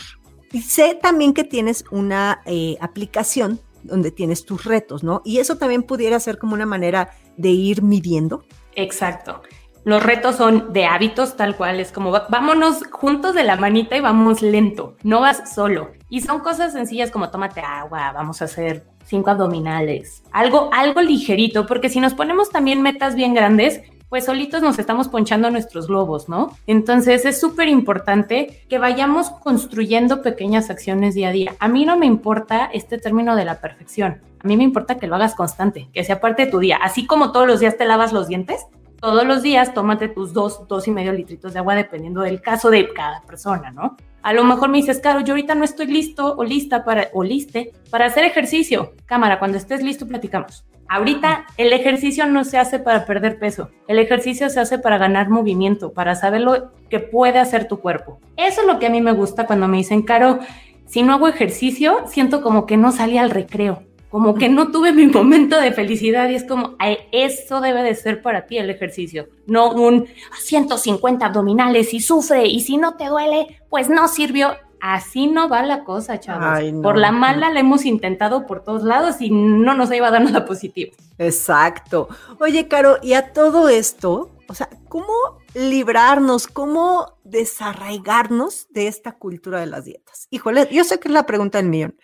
Y 0.52 0.62
sé 0.62 0.98
también 1.02 1.34
que 1.34 1.44
tienes 1.44 1.84
una 1.92 2.42
eh, 2.46 2.78
aplicación 2.82 3.60
donde 3.84 4.12
tienes 4.12 4.46
tus 4.46 4.66
retos, 4.66 5.04
¿no? 5.04 5.22
Y 5.24 5.40
eso 5.40 5.58
también 5.58 5.84
pudiera 5.84 6.20
ser 6.20 6.38
como 6.38 6.54
una 6.54 6.66
manera 6.66 7.12
de 7.38 7.50
ir 7.50 7.82
midiendo. 7.82 8.44
Exacto. 8.76 9.42
Los 9.86 10.04
retos 10.04 10.36
son 10.36 10.74
de 10.74 10.86
hábitos 10.86 11.38
tal 11.38 11.56
cual, 11.56 11.80
es 11.80 11.92
como 11.92 12.12
vámonos 12.12 12.84
juntos 12.92 13.34
de 13.34 13.44
la 13.44 13.56
manita 13.56 13.96
y 13.96 14.02
vamos 14.02 14.42
lento, 14.42 14.98
no 15.04 15.22
vas 15.22 15.54
solo. 15.54 15.92
Y 16.10 16.22
son 16.22 16.42
cosas 16.42 16.74
sencillas 16.74 17.12
como 17.12 17.30
tómate 17.30 17.62
agua, 17.62 18.12
vamos 18.12 18.42
a 18.42 18.46
hacer 18.46 18.86
cinco 19.10 19.32
abdominales, 19.32 20.24
algo, 20.32 20.70
algo 20.72 21.02
ligerito, 21.02 21.66
porque 21.66 21.90
si 21.90 22.00
nos 22.00 22.14
ponemos 22.14 22.50
también 22.50 22.82
metas 22.82 23.16
bien 23.16 23.34
grandes, 23.34 23.82
pues 24.10 24.26
solitos 24.26 24.62
nos 24.62 24.80
estamos 24.80 25.08
ponchando 25.08 25.52
nuestros 25.52 25.88
globos, 25.88 26.30
¿no? 26.30 26.56
Entonces 26.66 27.26
es 27.26 27.40
súper 27.40 27.68
importante 27.68 28.64
que 28.68 28.80
vayamos 28.80 29.30
construyendo 29.30 30.22
pequeñas 30.22 30.70
acciones 30.70 31.14
día 31.14 31.30
a 31.30 31.32
día. 31.32 31.56
A 31.60 31.68
mí 31.68 31.86
no 31.86 31.98
me 31.98 32.08
importa 32.08 32.70
este 32.74 32.98
término 32.98 33.36
de 33.36 33.46
la 33.46 33.62
perfección. 33.62 34.22
A 34.44 34.48
mí 34.48 34.58
me 34.58 34.64
importa 34.64 34.98
que 34.98 35.06
lo 35.06 35.16
hagas 35.16 35.36
constante, 35.36 35.90
que 35.94 36.04
sea 36.04 36.20
parte 36.20 36.46
de 36.46 36.52
tu 36.52 36.60
día. 36.60 36.78
Así 36.82 37.06
como 37.06 37.32
todos 37.32 37.46
los 37.46 37.60
días 37.60 37.78
te 37.78 37.86
lavas 37.86 38.14
los 38.14 38.28
dientes, 38.28 38.66
todos 39.00 39.26
los 39.26 39.42
días 39.42 39.74
tómate 39.74 40.10
tus 40.10 40.34
dos, 40.34 40.68
dos 40.68 40.88
y 40.88 40.92
medio 40.92 41.14
litritos 41.14 41.54
de 41.54 41.60
agua 41.60 41.76
dependiendo 41.76 42.22
del 42.22 42.42
caso 42.42 42.70
de 42.70 42.92
cada 42.94 43.22
persona, 43.22 43.72
¿no? 43.72 43.96
A 44.22 44.34
lo 44.34 44.44
mejor 44.44 44.70
me 44.70 44.78
dices, 44.80 45.00
Caro, 45.00 45.22
yo 45.22 45.34
ahorita 45.34 45.56
no 45.56 45.64
estoy 45.64 45.88
listo 45.88 46.36
o 46.36 46.44
lista 46.44 46.84
para, 46.84 47.08
o 47.14 47.24
liste 47.24 47.72
para 47.90 48.06
hacer 48.06 48.26
ejercicio. 48.26 48.94
Cámara, 49.06 49.40
cuando 49.40 49.58
estés 49.58 49.82
listo, 49.82 50.08
platicamos. 50.08 50.66
Ahorita 50.90 51.46
el 51.56 51.72
ejercicio 51.72 52.26
no 52.26 52.44
se 52.44 52.58
hace 52.58 52.80
para 52.80 53.06
perder 53.06 53.40
peso. 53.40 53.70
El 53.88 54.00
ejercicio 54.00 54.50
se 54.50 54.60
hace 54.60 54.78
para 54.78 54.98
ganar 54.98 55.30
movimiento, 55.30 55.94
para 55.94 56.16
saber 56.16 56.42
lo 56.42 56.74
que 56.90 57.00
puede 57.00 57.40
hacer 57.40 57.68
tu 57.68 57.80
cuerpo. 57.80 58.20
Eso 58.36 58.62
es 58.62 58.68
lo 58.68 58.80
que 58.80 58.88
a 58.88 58.90
mí 58.90 59.00
me 59.00 59.14
gusta 59.14 59.46
cuando 59.46 59.68
me 59.70 59.78
dicen, 59.78 60.02
Caro, 60.02 60.40
si 60.86 61.04
no 61.04 61.14
hago 61.14 61.28
ejercicio, 61.28 62.04
siento 62.08 62.42
como 62.42 62.66
que 62.66 62.76
no 62.76 62.92
salí 62.92 63.18
al 63.18 63.30
recreo 63.30 63.84
como 64.10 64.36
que 64.36 64.50
no 64.50 64.72
tuve 64.72 64.92
mi 64.92 65.08
momento 65.08 65.60
de 65.60 65.72
felicidad 65.72 66.30
y 66.30 66.36
es 66.36 66.44
como, 66.44 66.76
eso 67.12 67.62
debe 67.62 67.84
de 67.84 67.96
ser 67.96 68.22
para 68.22 68.46
ti 68.48 68.58
el 68.58 68.70
ejercicio, 68.70 69.30
no 69.46 69.72
un 69.72 70.08
150 70.40 71.26
abdominales 71.26 71.94
y 71.94 72.00
sufre 72.00 72.48
y 72.48 72.62
si 72.62 72.78
no 72.78 72.96
te 72.96 73.06
duele, 73.08 73.62
pues 73.70 73.90
no 73.90 74.08
sirvió. 74.08 74.54
Así 74.82 75.28
no 75.28 75.50
va 75.50 75.62
la 75.62 75.84
cosa, 75.84 76.22
chavos. 76.22 76.64
Por 76.82 76.98
la 76.98 77.12
mala 77.12 77.50
la 77.50 77.60
hemos 77.60 77.86
intentado 77.86 78.48
por 78.48 78.64
todos 78.64 78.84
lados 78.84 79.20
y 79.20 79.30
no 79.30 79.74
nos 79.74 79.92
ha 79.92 79.98
ido 79.98 80.06
a 80.06 80.12
dar 80.12 80.24
nada 80.24 80.46
positivo. 80.46 80.94
Exacto. 81.18 82.08
Oye, 82.40 82.70
Caro, 82.70 82.98
y 83.02 83.12
a 83.12 83.34
todo 83.34 83.68
esto, 83.68 84.32
o 84.48 84.54
sea, 84.54 84.70
¿cómo 84.88 85.14
librarnos, 85.54 86.48
cómo 86.48 87.18
desarraigarnos 87.26 88.68
de 88.70 88.88
esta 88.88 89.18
cultura 89.18 89.60
de 89.60 89.66
las 89.66 89.84
dietas? 89.84 90.28
Híjole, 90.30 90.66
yo 90.72 90.86
sé 90.86 90.98
que 90.98 91.10
es 91.10 91.14
la 91.14 91.26
pregunta 91.26 91.58
del 91.58 91.68
millón, 91.68 91.98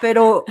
pero 0.00 0.44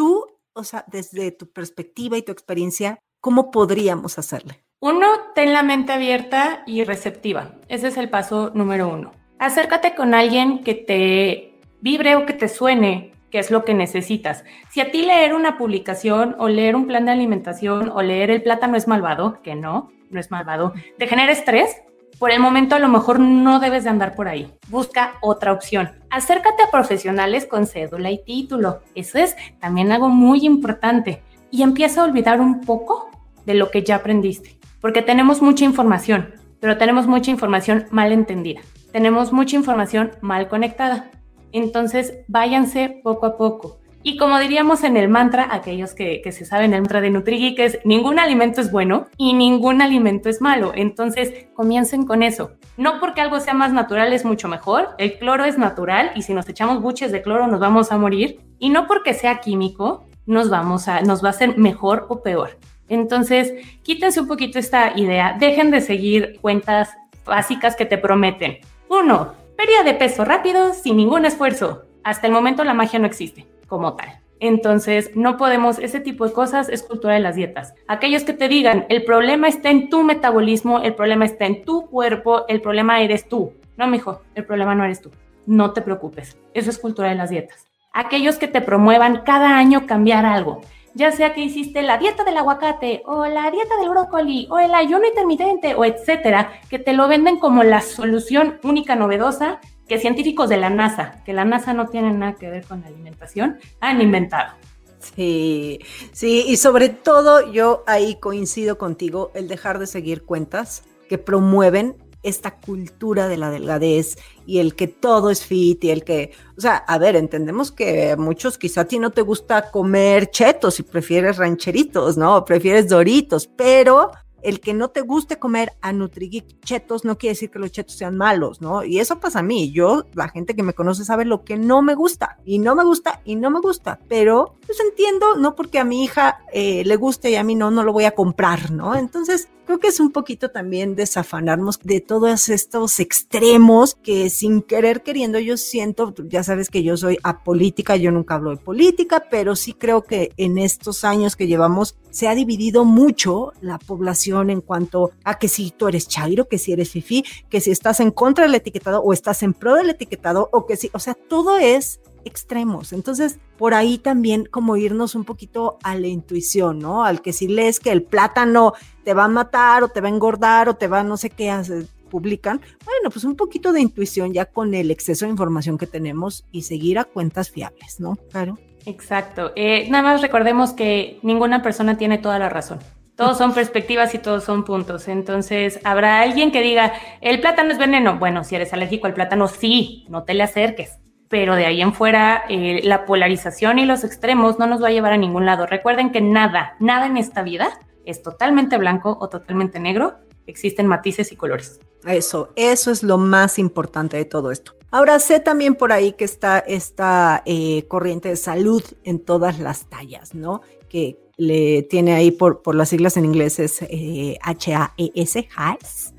tú, 0.00 0.24
o 0.54 0.64
sea, 0.64 0.86
desde 0.86 1.30
tu 1.30 1.52
perspectiva 1.52 2.16
y 2.16 2.22
tu 2.22 2.32
experiencia, 2.32 2.98
¿cómo 3.20 3.50
podríamos 3.50 4.18
hacerle? 4.18 4.64
Uno, 4.80 5.08
ten 5.34 5.52
la 5.52 5.62
mente 5.62 5.92
abierta 5.92 6.62
y 6.66 6.84
receptiva. 6.84 7.56
Ese 7.68 7.88
es 7.88 7.98
el 7.98 8.08
paso 8.08 8.50
número 8.54 8.88
uno. 8.88 9.12
Acércate 9.38 9.94
con 9.94 10.14
alguien 10.14 10.64
que 10.64 10.74
te 10.74 11.52
vibre 11.82 12.16
o 12.16 12.24
que 12.24 12.32
te 12.32 12.48
suene 12.48 13.12
qué 13.30 13.40
es 13.40 13.50
lo 13.50 13.62
que 13.66 13.74
necesitas. 13.74 14.42
Si 14.70 14.80
a 14.80 14.90
ti 14.90 15.02
leer 15.02 15.34
una 15.34 15.58
publicación 15.58 16.34
o 16.38 16.48
leer 16.48 16.76
un 16.76 16.86
plan 16.86 17.04
de 17.04 17.12
alimentación 17.12 17.90
o 17.90 18.00
leer 18.00 18.30
el 18.30 18.42
plátano 18.42 18.78
es 18.78 18.88
malvado, 18.88 19.42
que 19.42 19.54
no, 19.54 19.90
no 20.08 20.18
es 20.18 20.30
malvado, 20.30 20.72
te 20.96 21.08
genera 21.08 21.30
estrés, 21.30 21.76
por 22.18 22.30
el 22.30 22.40
momento 22.40 22.74
a 22.74 22.78
lo 22.78 22.88
mejor 22.88 23.20
no 23.20 23.60
debes 23.60 23.84
de 23.84 23.90
andar 23.90 24.14
por 24.14 24.28
ahí. 24.28 24.52
Busca 24.68 25.14
otra 25.22 25.52
opción. 25.52 25.92
Acércate 26.10 26.62
a 26.62 26.70
profesionales 26.70 27.46
con 27.46 27.66
cédula 27.66 28.10
y 28.10 28.22
título. 28.22 28.80
Eso 28.94 29.18
es 29.18 29.36
también 29.58 29.92
algo 29.92 30.08
muy 30.08 30.44
importante. 30.44 31.22
Y 31.50 31.62
empieza 31.62 32.00
a 32.00 32.04
olvidar 32.04 32.40
un 32.40 32.60
poco 32.60 33.10
de 33.46 33.54
lo 33.54 33.70
que 33.70 33.82
ya 33.82 33.96
aprendiste. 33.96 34.58
Porque 34.80 35.02
tenemos 35.02 35.42
mucha 35.42 35.64
información, 35.64 36.34
pero 36.60 36.78
tenemos 36.78 37.06
mucha 37.06 37.30
información 37.30 37.86
mal 37.90 38.12
entendida. 38.12 38.60
Tenemos 38.92 39.32
mucha 39.32 39.56
información 39.56 40.12
mal 40.20 40.48
conectada. 40.48 41.10
Entonces, 41.52 42.18
váyanse 42.28 43.00
poco 43.02 43.26
a 43.26 43.36
poco. 43.36 43.79
Y 44.02 44.16
como 44.16 44.38
diríamos 44.38 44.82
en 44.82 44.96
el 44.96 45.08
mantra, 45.10 45.48
aquellos 45.50 45.92
que, 45.92 46.22
se 46.32 46.46
saben 46.46 46.72
el 46.72 46.80
mantra 46.80 47.02
de 47.02 47.10
NutriGeek 47.10 47.58
es 47.58 47.78
ningún 47.84 48.18
alimento 48.18 48.62
es 48.62 48.72
bueno 48.72 49.08
y 49.18 49.34
ningún 49.34 49.82
alimento 49.82 50.30
es 50.30 50.40
malo. 50.40 50.72
Entonces, 50.74 51.48
comiencen 51.54 52.06
con 52.06 52.22
eso. 52.22 52.52
No 52.78 52.98
porque 52.98 53.20
algo 53.20 53.40
sea 53.40 53.52
más 53.52 53.74
natural 53.74 54.14
es 54.14 54.24
mucho 54.24 54.48
mejor. 54.48 54.90
El 54.96 55.18
cloro 55.18 55.44
es 55.44 55.58
natural 55.58 56.12
y 56.14 56.22
si 56.22 56.32
nos 56.32 56.48
echamos 56.48 56.80
buches 56.80 57.12
de 57.12 57.20
cloro 57.20 57.46
nos 57.46 57.60
vamos 57.60 57.92
a 57.92 57.98
morir. 57.98 58.40
Y 58.58 58.70
no 58.70 58.86
porque 58.86 59.12
sea 59.12 59.40
químico 59.40 60.06
nos, 60.24 60.48
vamos 60.48 60.88
a, 60.88 61.02
nos 61.02 61.22
va 61.22 61.28
a 61.28 61.32
hacer 61.32 61.58
mejor 61.58 62.06
o 62.08 62.22
peor. 62.22 62.58
Entonces, 62.88 63.52
quítense 63.82 64.20
un 64.20 64.28
poquito 64.28 64.58
esta 64.58 64.98
idea. 64.98 65.36
Dejen 65.38 65.70
de 65.70 65.82
seguir 65.82 66.38
cuentas 66.40 66.88
básicas 67.26 67.76
que 67.76 67.84
te 67.84 67.98
prometen 67.98 68.58
Uno, 68.88 69.34
pérdida 69.58 69.82
de 69.84 69.94
peso 69.94 70.24
rápido 70.24 70.72
sin 70.72 70.96
ningún 70.96 71.26
esfuerzo. 71.26 71.82
Hasta 72.02 72.26
el 72.26 72.32
momento 72.32 72.64
la 72.64 72.72
magia 72.72 72.98
no 72.98 73.06
existe 73.06 73.49
como 73.70 73.94
tal. 73.94 74.20
Entonces, 74.40 75.12
no 75.14 75.38
podemos, 75.38 75.78
ese 75.78 76.00
tipo 76.00 76.26
de 76.26 76.32
cosas 76.32 76.68
es 76.68 76.82
cultura 76.82 77.14
de 77.14 77.20
las 77.20 77.36
dietas. 77.36 77.74
Aquellos 77.88 78.24
que 78.24 78.34
te 78.34 78.48
digan, 78.48 78.84
el 78.88 79.04
problema 79.04 79.48
está 79.48 79.70
en 79.70 79.88
tu 79.88 80.02
metabolismo, 80.02 80.80
el 80.80 80.94
problema 80.94 81.24
está 81.24 81.46
en 81.46 81.64
tu 81.64 81.86
cuerpo, 81.86 82.44
el 82.48 82.60
problema 82.60 83.00
eres 83.00 83.28
tú. 83.28 83.52
No, 83.78 83.86
mijo, 83.86 84.20
el 84.34 84.44
problema 84.44 84.74
no 84.74 84.84
eres 84.84 85.00
tú. 85.00 85.10
No 85.46 85.72
te 85.72 85.82
preocupes. 85.82 86.36
Eso 86.52 86.68
es 86.68 86.78
cultura 86.78 87.08
de 87.08 87.14
las 87.14 87.30
dietas. 87.30 87.66
Aquellos 87.92 88.36
que 88.36 88.48
te 88.48 88.60
promuevan 88.60 89.22
cada 89.24 89.56
año 89.56 89.86
cambiar 89.86 90.26
algo 90.26 90.60
ya 90.94 91.12
sea 91.12 91.32
que 91.32 91.42
hiciste 91.42 91.82
la 91.82 91.98
dieta 91.98 92.24
del 92.24 92.36
aguacate 92.36 93.02
o 93.06 93.26
la 93.26 93.50
dieta 93.50 93.76
del 93.76 93.90
brócoli 93.90 94.48
o 94.50 94.58
el 94.58 94.74
ayuno 94.74 95.06
intermitente 95.06 95.74
o 95.74 95.84
etcétera, 95.84 96.52
que 96.68 96.78
te 96.78 96.92
lo 96.92 97.08
venden 97.08 97.38
como 97.38 97.62
la 97.62 97.80
solución 97.80 98.58
única 98.62 98.96
novedosa 98.96 99.60
que 99.90 99.98
científicos 99.98 100.48
de 100.48 100.56
la 100.56 100.70
NASA, 100.70 101.20
que 101.24 101.32
la 101.32 101.44
NASA 101.44 101.74
no 101.74 101.88
tiene 101.88 102.12
nada 102.12 102.34
que 102.34 102.48
ver 102.48 102.64
con 102.64 102.80
la 102.80 102.86
alimentación, 102.86 103.58
han 103.80 104.00
inventado. 104.00 104.54
Sí, 105.00 105.80
sí, 106.12 106.44
y 106.46 106.58
sobre 106.58 106.90
todo 106.90 107.52
yo 107.52 107.82
ahí 107.88 108.14
coincido 108.20 108.78
contigo, 108.78 109.32
el 109.34 109.48
dejar 109.48 109.80
de 109.80 109.88
seguir 109.88 110.22
cuentas 110.22 110.84
que 111.08 111.18
promueven 111.18 111.96
esta 112.22 112.52
cultura 112.52 113.26
de 113.26 113.36
la 113.36 113.50
delgadez 113.50 114.16
y 114.46 114.60
el 114.60 114.76
que 114.76 114.86
todo 114.86 115.28
es 115.28 115.44
fit 115.44 115.82
y 115.82 115.90
el 115.90 116.04
que, 116.04 116.30
o 116.56 116.60
sea, 116.60 116.76
a 116.76 116.96
ver, 116.98 117.16
entendemos 117.16 117.72
que 117.72 118.14
muchos 118.16 118.58
quizá 118.58 118.82
a 118.82 118.84
ti 118.84 119.00
no 119.00 119.10
te 119.10 119.22
gusta 119.22 119.72
comer 119.72 120.30
chetos 120.30 120.78
y 120.78 120.84
prefieres 120.84 121.36
rancheritos, 121.36 122.16
¿no? 122.16 122.44
Prefieres 122.44 122.88
doritos, 122.88 123.48
pero 123.48 124.12
el 124.42 124.60
que 124.60 124.74
no 124.74 124.88
te 124.88 125.00
guste 125.00 125.38
comer 125.38 125.72
a 125.80 125.92
NutriGeek 125.92 126.60
chetos 126.60 127.04
no 127.04 127.18
quiere 127.18 127.32
decir 127.32 127.50
que 127.50 127.58
los 127.58 127.72
chetos 127.72 127.96
sean 127.96 128.16
malos, 128.16 128.60
¿no? 128.60 128.84
Y 128.84 128.98
eso 128.98 129.20
pasa 129.20 129.40
a 129.40 129.42
mí. 129.42 129.72
Yo, 129.72 130.04
la 130.14 130.28
gente 130.28 130.54
que 130.54 130.62
me 130.62 130.74
conoce 130.74 131.04
sabe 131.04 131.24
lo 131.24 131.44
que 131.44 131.56
no 131.56 131.82
me 131.82 131.94
gusta 131.94 132.38
y 132.44 132.58
no 132.58 132.74
me 132.74 132.84
gusta 132.84 133.20
y 133.24 133.36
no 133.36 133.50
me 133.50 133.60
gusta, 133.60 133.98
pero 134.08 134.54
pues 134.66 134.80
entiendo, 134.80 135.36
no 135.36 135.54
porque 135.56 135.78
a 135.78 135.84
mi 135.84 136.04
hija 136.04 136.40
eh, 136.52 136.84
le 136.84 136.96
guste 136.96 137.30
y 137.30 137.36
a 137.36 137.44
mí 137.44 137.54
no, 137.54 137.70
no 137.70 137.82
lo 137.82 137.92
voy 137.92 138.04
a 138.04 138.14
comprar, 138.14 138.70
¿no? 138.70 138.94
Entonces, 138.94 139.48
creo 139.70 139.78
que 139.78 139.86
es 139.86 140.00
un 140.00 140.10
poquito 140.10 140.50
también 140.50 140.96
desafanarnos 140.96 141.78
de 141.84 142.00
todos 142.00 142.48
estos 142.48 142.98
extremos 142.98 143.94
que 143.94 144.28
sin 144.28 144.62
querer 144.62 145.04
queriendo 145.04 145.38
yo 145.38 145.56
siento, 145.56 146.12
ya 146.28 146.42
sabes 146.42 146.70
que 146.70 146.82
yo 146.82 146.96
soy 146.96 147.18
apolítica, 147.22 147.94
yo 147.94 148.10
nunca 148.10 148.34
hablo 148.34 148.50
de 148.50 148.56
política, 148.56 149.26
pero 149.30 149.54
sí 149.54 149.72
creo 149.72 150.02
que 150.02 150.32
en 150.36 150.58
estos 150.58 151.04
años 151.04 151.36
que 151.36 151.46
llevamos 151.46 151.96
se 152.10 152.26
ha 152.26 152.34
dividido 152.34 152.84
mucho 152.84 153.52
la 153.60 153.78
población 153.78 154.50
en 154.50 154.60
cuanto 154.60 155.12
a 155.22 155.38
que 155.38 155.46
si 155.46 155.70
tú 155.70 155.86
eres 155.86 156.08
chairo, 156.08 156.48
que 156.48 156.58
si 156.58 156.72
eres 156.72 156.90
fifi, 156.90 157.24
que 157.48 157.60
si 157.60 157.70
estás 157.70 158.00
en 158.00 158.10
contra 158.10 158.46
del 158.46 158.56
etiquetado 158.56 159.00
o 159.00 159.12
estás 159.12 159.44
en 159.44 159.54
pro 159.54 159.76
del 159.76 159.90
etiquetado 159.90 160.48
o 160.50 160.66
que 160.66 160.76
si, 160.76 160.90
o 160.92 160.98
sea, 160.98 161.14
todo 161.14 161.58
es 161.58 162.00
extremos. 162.24 162.92
Entonces, 162.92 163.38
por 163.58 163.74
ahí 163.74 163.98
también 163.98 164.46
como 164.46 164.76
irnos 164.76 165.14
un 165.14 165.24
poquito 165.24 165.78
a 165.82 165.94
la 165.94 166.06
intuición, 166.06 166.78
¿no? 166.78 167.04
Al 167.04 167.22
que 167.22 167.32
si 167.32 167.48
lees 167.48 167.80
que 167.80 167.92
el 167.92 168.02
plátano 168.02 168.72
te 169.04 169.14
va 169.14 169.24
a 169.24 169.28
matar 169.28 169.82
o 169.82 169.88
te 169.88 170.00
va 170.00 170.08
a 170.08 170.12
engordar 170.12 170.68
o 170.68 170.74
te 170.74 170.88
va 170.88 171.02
no 171.02 171.16
sé 171.16 171.30
qué 171.30 171.50
hace, 171.50 171.86
publican, 172.10 172.60
bueno, 172.84 173.10
pues 173.10 173.24
un 173.24 173.36
poquito 173.36 173.72
de 173.72 173.80
intuición 173.80 174.34
ya 174.34 174.44
con 174.46 174.74
el 174.74 174.90
exceso 174.90 175.24
de 175.24 175.30
información 175.30 175.78
que 175.78 175.86
tenemos 175.86 176.44
y 176.52 176.62
seguir 176.62 176.98
a 176.98 177.04
cuentas 177.04 177.50
fiables, 177.50 178.00
¿no? 178.00 178.16
Claro. 178.30 178.58
Exacto. 178.86 179.52
Eh, 179.56 179.88
nada 179.90 180.02
más 180.02 180.22
recordemos 180.22 180.72
que 180.72 181.18
ninguna 181.22 181.62
persona 181.62 181.96
tiene 181.96 182.18
toda 182.18 182.38
la 182.38 182.48
razón. 182.48 182.78
Todos 183.14 183.36
son 183.36 183.52
perspectivas 183.52 184.14
y 184.14 184.18
todos 184.18 184.44
son 184.44 184.64
puntos. 184.64 185.06
Entonces, 185.06 185.78
habrá 185.84 186.22
alguien 186.22 186.50
que 186.50 186.62
diga, 186.62 186.94
el 187.20 187.40
plátano 187.40 187.70
es 187.70 187.78
veneno. 187.78 188.18
Bueno, 188.18 188.44
si 188.44 188.56
eres 188.56 188.72
alérgico 188.72 189.06
al 189.06 189.14
plátano, 189.14 189.46
sí, 189.46 190.06
no 190.08 190.24
te 190.24 190.32
le 190.32 190.42
acerques 190.42 190.98
pero 191.30 191.54
de 191.54 191.64
ahí 191.64 191.80
en 191.80 191.94
fuera 191.94 192.42
eh, 192.50 192.80
la 192.82 193.06
polarización 193.06 193.78
y 193.78 193.86
los 193.86 194.02
extremos 194.04 194.58
no 194.58 194.66
nos 194.66 194.82
va 194.82 194.88
a 194.88 194.90
llevar 194.90 195.12
a 195.12 195.16
ningún 195.16 195.46
lado. 195.46 195.64
Recuerden 195.64 196.10
que 196.10 196.20
nada, 196.20 196.74
nada 196.80 197.06
en 197.06 197.16
esta 197.16 197.42
vida 197.42 197.80
es 198.04 198.20
totalmente 198.22 198.76
blanco 198.76 199.16
o 199.20 199.28
totalmente 199.28 199.78
negro, 199.78 200.16
existen 200.46 200.88
matices 200.88 201.30
y 201.30 201.36
colores. 201.36 201.78
Eso, 202.04 202.50
eso 202.56 202.90
es 202.90 203.04
lo 203.04 203.16
más 203.16 203.60
importante 203.60 204.16
de 204.16 204.24
todo 204.24 204.50
esto. 204.50 204.74
Ahora 204.90 205.20
sé 205.20 205.38
también 205.38 205.76
por 205.76 205.92
ahí 205.92 206.12
que 206.12 206.24
está 206.24 206.58
esta 206.58 207.44
eh, 207.46 207.84
corriente 207.86 208.30
de 208.30 208.36
salud 208.36 208.82
en 209.04 209.20
todas 209.20 209.60
las 209.60 209.88
tallas, 209.88 210.34
¿no? 210.34 210.62
Que 210.88 211.16
le 211.36 211.84
tiene 211.84 212.14
ahí 212.14 212.32
por, 212.32 212.74
las 212.74 212.88
siglas 212.88 213.16
en 213.16 213.24
inglés 213.24 213.60
es 213.60 213.82
eh, 213.82 214.36
H-A-E-S, 214.42 215.48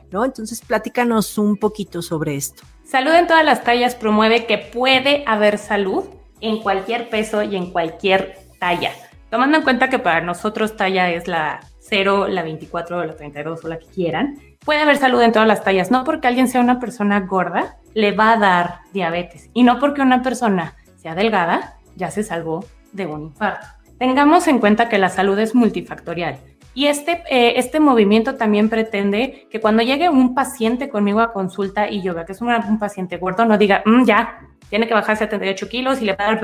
¿no? 0.10 0.24
Entonces 0.24 0.62
platícanos 0.62 1.38
un 1.38 1.58
poquito 1.58 2.02
sobre 2.02 2.38
esto. 2.38 2.64
Salud 2.92 3.14
en 3.14 3.26
todas 3.26 3.46
las 3.46 3.64
tallas 3.64 3.96
promueve 3.96 4.46
que 4.46 4.58
puede 4.58 5.24
haber 5.26 5.58
salud 5.58 6.10
en 6.42 6.62
cualquier 6.62 7.08
peso 7.08 7.42
y 7.42 7.56
en 7.56 7.72
cualquier 7.72 8.38
talla. 8.60 8.92
Tomando 9.30 9.60
en 9.60 9.64
cuenta 9.64 9.90
que 9.90 9.98
para 9.98 10.20
nosotros 10.20 10.76
talla 10.76 11.10
es 11.10 11.26
la 11.30 11.62
0, 11.80 12.28
la 12.28 12.44
24, 12.44 13.06
la 13.06 13.16
32 13.16 13.64
o 13.64 13.68
la 13.70 13.80
que 13.80 13.86
quieran, 13.86 14.40
puede 14.66 14.82
haber 14.82 14.98
salud 14.98 15.22
en 15.22 15.32
todas 15.32 15.48
las 15.48 15.64
tallas. 15.64 15.90
No 15.90 16.04
porque 16.04 16.28
alguien 16.28 16.50
sea 16.50 16.60
una 16.60 16.82
persona 16.82 17.22
gorda, 17.22 17.78
le 17.94 18.12
va 18.12 18.34
a 18.34 18.38
dar 18.38 18.80
diabetes. 18.92 19.50
Y 19.54 19.64
no 19.64 19.80
porque 19.80 20.02
una 20.02 20.22
persona 20.22 20.76
sea 20.98 21.16
delgada, 21.16 21.78
ya 21.96 22.12
se 22.12 22.24
salvó 22.24 22.66
de 22.92 23.06
un 23.06 23.22
infarto. 23.22 23.68
Tengamos 24.00 24.50
en 24.50 24.60
cuenta 24.60 24.90
que 24.90 24.98
la 24.98 25.08
salud 25.08 25.40
es 25.40 25.56
multifactorial. 25.56 26.40
Y 26.74 26.88
este, 26.88 27.24
eh, 27.30 27.54
este 27.58 27.80
movimiento 27.80 28.36
también 28.36 28.70
pretende 28.70 29.48
que 29.50 29.60
cuando 29.60 29.84
llegue 29.84 30.10
un 30.10 30.34
paciente 30.34 30.90
conmigo 30.90 31.20
a 31.20 31.34
consulta 31.34 31.90
y 31.90 32.02
yo 32.02 32.14
vea 32.14 32.26
que 32.26 32.32
es 32.32 32.42
un 32.42 32.80
paciente 32.80 33.18
gordo, 33.18 33.46
no 33.46 33.58
diga, 33.58 33.84
ya, 34.06 34.40
tiene 34.70 34.88
que 34.88 34.94
bajar 34.94 35.18
78 35.18 35.68
kilos 35.68 36.02
y 36.02 36.06
le 36.06 36.16
va 36.16 36.30
a 36.30 36.36
dar 36.36 36.40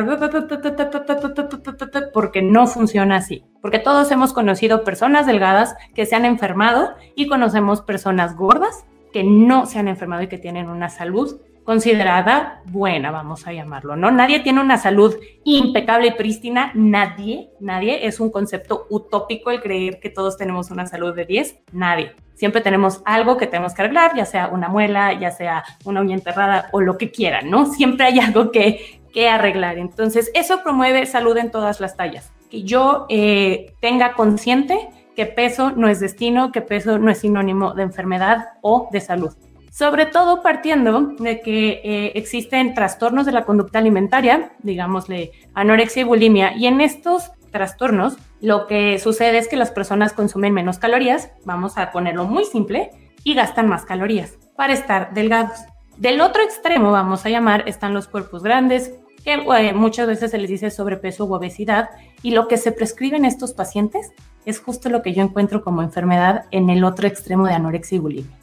porque 2.14 2.42
no 2.42 2.68
funciona 2.68 3.16
así. 3.16 3.46
Porque 3.62 3.80
todos 3.80 4.12
hemos 4.12 4.34
conocido 4.34 4.84
personas 4.84 5.26
delgadas 5.26 5.76
que 5.96 6.06
se 6.06 6.16
han 6.16 6.26
enfermado 6.26 6.94
y 7.16 7.28
conocemos 7.28 7.82
personas 7.82 8.36
gordas 8.36 8.86
que 9.14 9.24
no 9.24 9.66
se 9.66 9.80
han 9.80 9.88
enfermado 9.88 10.24
y 10.24 10.28
que 10.28 10.38
tienen 10.38 10.68
una 10.70 10.90
salud 10.90 11.40
considerada 11.68 12.62
buena, 12.64 13.12
vamos 13.12 13.46
a 13.46 13.52
llamarlo, 13.52 13.98
¿no? 13.98 14.10
Nadie 14.10 14.40
tiene 14.40 14.62
una 14.62 14.78
salud 14.78 15.18
impecable 15.44 16.08
y 16.08 16.12
prístina, 16.12 16.72
nadie, 16.74 17.50
nadie, 17.60 18.08
es 18.08 18.22
un 18.22 18.32
concepto 18.32 18.88
utópico 18.90 19.52
el 19.52 19.60
creer 19.60 20.00
que 20.00 20.10
todos 20.10 20.38
tenemos 20.38 20.72
una 20.72 20.86
salud 20.86 21.14
de 21.14 21.26
10, 21.26 21.60
nadie. 21.74 22.16
Siempre 22.36 22.62
tenemos 22.62 23.02
algo 23.04 23.36
que 23.36 23.48
tenemos 23.48 23.74
que 23.74 23.82
arreglar, 23.82 24.16
ya 24.16 24.24
sea 24.24 24.48
una 24.48 24.70
muela, 24.70 25.20
ya 25.20 25.30
sea 25.32 25.66
una 25.84 26.00
uña 26.00 26.16
enterrada 26.16 26.70
o 26.72 26.80
lo 26.80 26.98
que 26.98 27.12
quieran, 27.12 27.52
¿no? 27.52 27.66
Siempre 27.66 28.06
hay 28.06 28.20
algo 28.20 28.50
que, 28.50 29.02
que 29.12 29.28
arreglar. 29.28 29.78
Entonces, 29.78 30.32
eso 30.34 30.64
promueve 30.64 31.06
salud 31.06 31.36
en 31.36 31.52
todas 31.52 31.82
las 31.82 31.98
tallas. 31.98 32.32
Que 32.50 32.64
yo 32.64 33.08
eh, 33.10 33.74
tenga 33.82 34.14
consciente 34.14 34.88
que 35.18 35.26
peso 35.26 35.72
no 35.72 35.90
es 35.90 36.00
destino, 36.00 36.54
que 36.54 36.62
peso 36.62 36.98
no 36.98 37.12
es 37.12 37.18
sinónimo 37.18 37.74
de 37.74 37.84
enfermedad 37.84 38.52
o 38.62 38.88
de 38.90 39.02
salud 39.02 39.34
sobre 39.72 40.06
todo 40.06 40.42
partiendo 40.42 41.14
de 41.20 41.42
que 41.42 41.82
eh, 41.84 42.12
existen 42.16 42.74
trastornos 42.74 43.26
de 43.26 43.32
la 43.32 43.46
conducta 43.46 43.80
alimentaria, 43.80 44.52
digámosle 44.60 45.32
anorexia 45.54 46.02
y 46.02 46.06
bulimia, 46.06 46.56
y 46.56 46.68
en 46.68 46.82
estos 46.82 47.32
trastornos 47.52 48.18
lo 48.42 48.68
que 48.68 49.00
sucede 49.00 49.38
es 49.38 49.48
que 49.48 49.56
las 49.56 49.72
personas 49.72 50.14
consumen 50.14 50.54
menos 50.54 50.80
calorías, 50.80 51.32
vamos 51.46 51.78
a 51.78 51.92
ponerlo 51.92 52.26
muy 52.26 52.46
simple, 52.46 52.92
y 53.24 53.34
gastan 53.34 53.68
más 53.68 53.84
calorías 53.84 54.38
para 54.56 54.74
estar 54.74 55.14
delgados. 55.14 55.60
Del 55.98 56.22
otro 56.22 56.44
extremo, 56.44 56.92
vamos 56.92 57.26
a 57.26 57.30
llamar, 57.30 57.68
están 57.68 57.94
los 57.94 58.08
cuerpos 58.08 58.44
grandes, 58.44 58.94
que 59.24 59.34
eh, 59.34 59.74
muchas 59.74 60.08
veces 60.08 60.32
se 60.32 60.38
les 60.38 60.50
dice 60.50 60.72
sobrepeso 60.72 61.26
u 61.26 61.34
obesidad, 61.34 61.90
y 62.24 62.32
lo 62.32 62.48
que 62.48 62.56
se 62.56 62.72
prescribe 62.72 63.18
en 63.18 63.26
estos 63.26 63.54
pacientes 63.54 64.12
es 64.46 64.60
justo 64.60 64.90
lo 64.90 65.02
que 65.02 65.14
yo 65.14 65.24
encuentro 65.24 65.62
como 65.62 65.82
enfermedad 65.82 66.46
en 66.52 66.70
el 66.70 66.86
otro 66.86 67.08
extremo 67.08 67.48
de 67.48 67.54
anorexia 67.54 67.98
y 67.98 68.00
bulimia. 68.00 68.38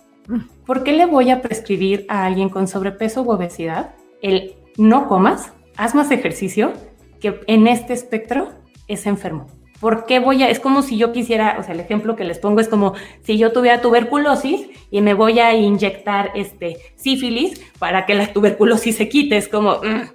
¿Por 0.67 0.85
qué 0.85 0.93
le 0.93 1.07
voy 1.07 1.31
a 1.31 1.43
prescribir 1.43 2.07
a 2.09 2.25
alguien 2.25 2.49
con 2.49 2.69
sobrepeso 2.69 3.23
u 3.23 3.31
obesidad 3.31 3.95
el 4.23 4.55
no 4.77 5.09
comas, 5.09 5.53
haz 5.77 5.95
más 5.95 6.11
ejercicio, 6.11 6.73
que 7.21 7.41
en 7.47 7.67
este 7.67 7.93
espectro 7.93 8.51
es 8.89 9.07
enfermo? 9.07 9.47
¿Por 9.81 10.07
qué 10.07 10.19
voy 10.19 10.43
a.? 10.43 10.49
Es 10.49 10.61
como 10.61 10.81
si 10.81 10.97
yo 10.97 11.13
quisiera, 11.13 11.57
o 11.59 11.63
sea, 11.63 11.75
el 11.75 11.81
ejemplo 11.81 12.17
que 12.17 12.25
les 12.25 12.39
pongo 12.39 12.61
es 12.61 12.69
como 12.69 12.95
si 13.23 13.37
yo 13.37 13.53
tuviera 13.53 13.83
tuberculosis 13.83 14.67
y 14.91 15.03
me 15.03 15.13
voy 15.13 15.41
a 15.41 15.53
inyectar 15.55 16.31
este 16.35 16.79
sífilis 16.97 17.61
para 17.79 18.07
que 18.07 18.15
la 18.15 18.33
tuberculosis 18.33 18.97
se 18.97 19.09
quite. 19.11 19.37
Es 19.37 19.49
como. 19.49 19.81
Mm, 19.83 20.09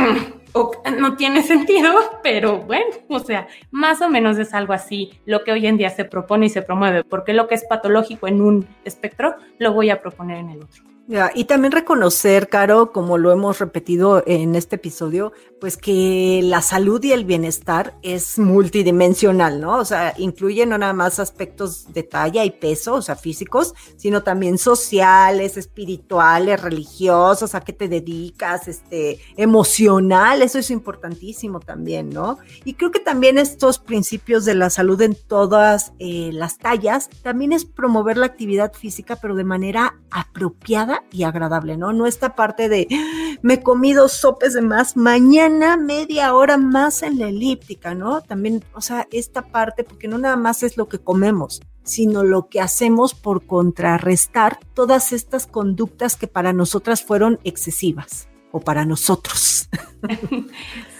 mm, 0.00 0.35
no 0.98 1.16
tiene 1.16 1.42
sentido, 1.42 1.92
pero 2.22 2.58
bueno, 2.58 2.86
o 3.08 3.18
sea, 3.20 3.46
más 3.70 4.00
o 4.00 4.08
menos 4.08 4.38
es 4.38 4.54
algo 4.54 4.72
así 4.72 5.12
lo 5.24 5.44
que 5.44 5.52
hoy 5.52 5.66
en 5.66 5.76
día 5.76 5.90
se 5.90 6.04
propone 6.04 6.46
y 6.46 6.50
se 6.50 6.62
promueve, 6.62 7.04
porque 7.04 7.32
lo 7.32 7.48
que 7.48 7.54
es 7.54 7.64
patológico 7.64 8.28
en 8.28 8.40
un 8.40 8.66
espectro 8.84 9.36
lo 9.58 9.72
voy 9.72 9.90
a 9.90 10.00
proponer 10.00 10.38
en 10.38 10.50
el 10.50 10.62
otro. 10.62 10.95
Y 11.34 11.44
también 11.44 11.70
reconocer, 11.70 12.48
Caro, 12.48 12.90
como 12.90 13.16
lo 13.16 13.30
hemos 13.30 13.60
repetido 13.60 14.24
en 14.26 14.56
este 14.56 14.74
episodio, 14.74 15.32
pues 15.60 15.76
que 15.76 16.40
la 16.42 16.62
salud 16.62 17.02
y 17.04 17.12
el 17.12 17.24
bienestar 17.24 17.94
es 18.02 18.40
multidimensional, 18.40 19.60
¿no? 19.60 19.78
O 19.78 19.84
sea, 19.84 20.14
incluye 20.18 20.66
no 20.66 20.76
nada 20.78 20.92
más 20.92 21.20
aspectos 21.20 21.92
de 21.92 22.02
talla 22.02 22.44
y 22.44 22.50
peso, 22.50 22.94
o 22.94 23.02
sea, 23.02 23.14
físicos, 23.14 23.72
sino 23.96 24.24
también 24.24 24.58
sociales, 24.58 25.56
espirituales, 25.56 26.60
religiosos, 26.60 27.54
a 27.54 27.60
qué 27.60 27.72
te 27.72 27.88
dedicas, 27.88 28.66
este, 28.66 29.20
emocional, 29.36 30.42
eso 30.42 30.58
es 30.58 30.72
importantísimo 30.72 31.60
también, 31.60 32.10
¿no? 32.10 32.38
Y 32.64 32.74
creo 32.74 32.90
que 32.90 33.00
también 33.00 33.38
estos 33.38 33.78
principios 33.78 34.44
de 34.44 34.56
la 34.56 34.70
salud 34.70 35.00
en 35.02 35.14
todas 35.14 35.92
eh, 36.00 36.30
las 36.32 36.58
tallas, 36.58 37.08
también 37.22 37.52
es 37.52 37.64
promover 37.64 38.16
la 38.16 38.26
actividad 38.26 38.72
física, 38.72 39.16
pero 39.22 39.36
de 39.36 39.44
manera 39.44 39.94
apropiada 40.10 40.95
y 41.12 41.24
agradable, 41.24 41.76
¿no? 41.76 41.92
No 41.92 42.06
esta 42.06 42.34
parte 42.34 42.68
de 42.68 42.88
me 43.42 43.62
comí 43.62 43.92
dos 43.92 44.12
sopes 44.12 44.54
de 44.54 44.62
más, 44.62 44.96
mañana 44.96 45.76
media 45.76 46.34
hora 46.34 46.56
más 46.56 47.02
en 47.02 47.18
la 47.18 47.28
elíptica, 47.28 47.94
¿no? 47.94 48.20
También, 48.20 48.64
o 48.74 48.80
sea, 48.80 49.06
esta 49.10 49.42
parte, 49.42 49.84
porque 49.84 50.08
no 50.08 50.18
nada 50.18 50.36
más 50.36 50.62
es 50.62 50.76
lo 50.76 50.88
que 50.88 50.98
comemos, 50.98 51.60
sino 51.82 52.24
lo 52.24 52.48
que 52.48 52.60
hacemos 52.60 53.14
por 53.14 53.46
contrarrestar 53.46 54.58
todas 54.74 55.12
estas 55.12 55.46
conductas 55.46 56.16
que 56.16 56.26
para 56.26 56.52
nosotras 56.52 57.02
fueron 57.02 57.38
excesivas 57.44 58.28
o 58.52 58.60
para 58.60 58.84
nosotros. 58.84 59.68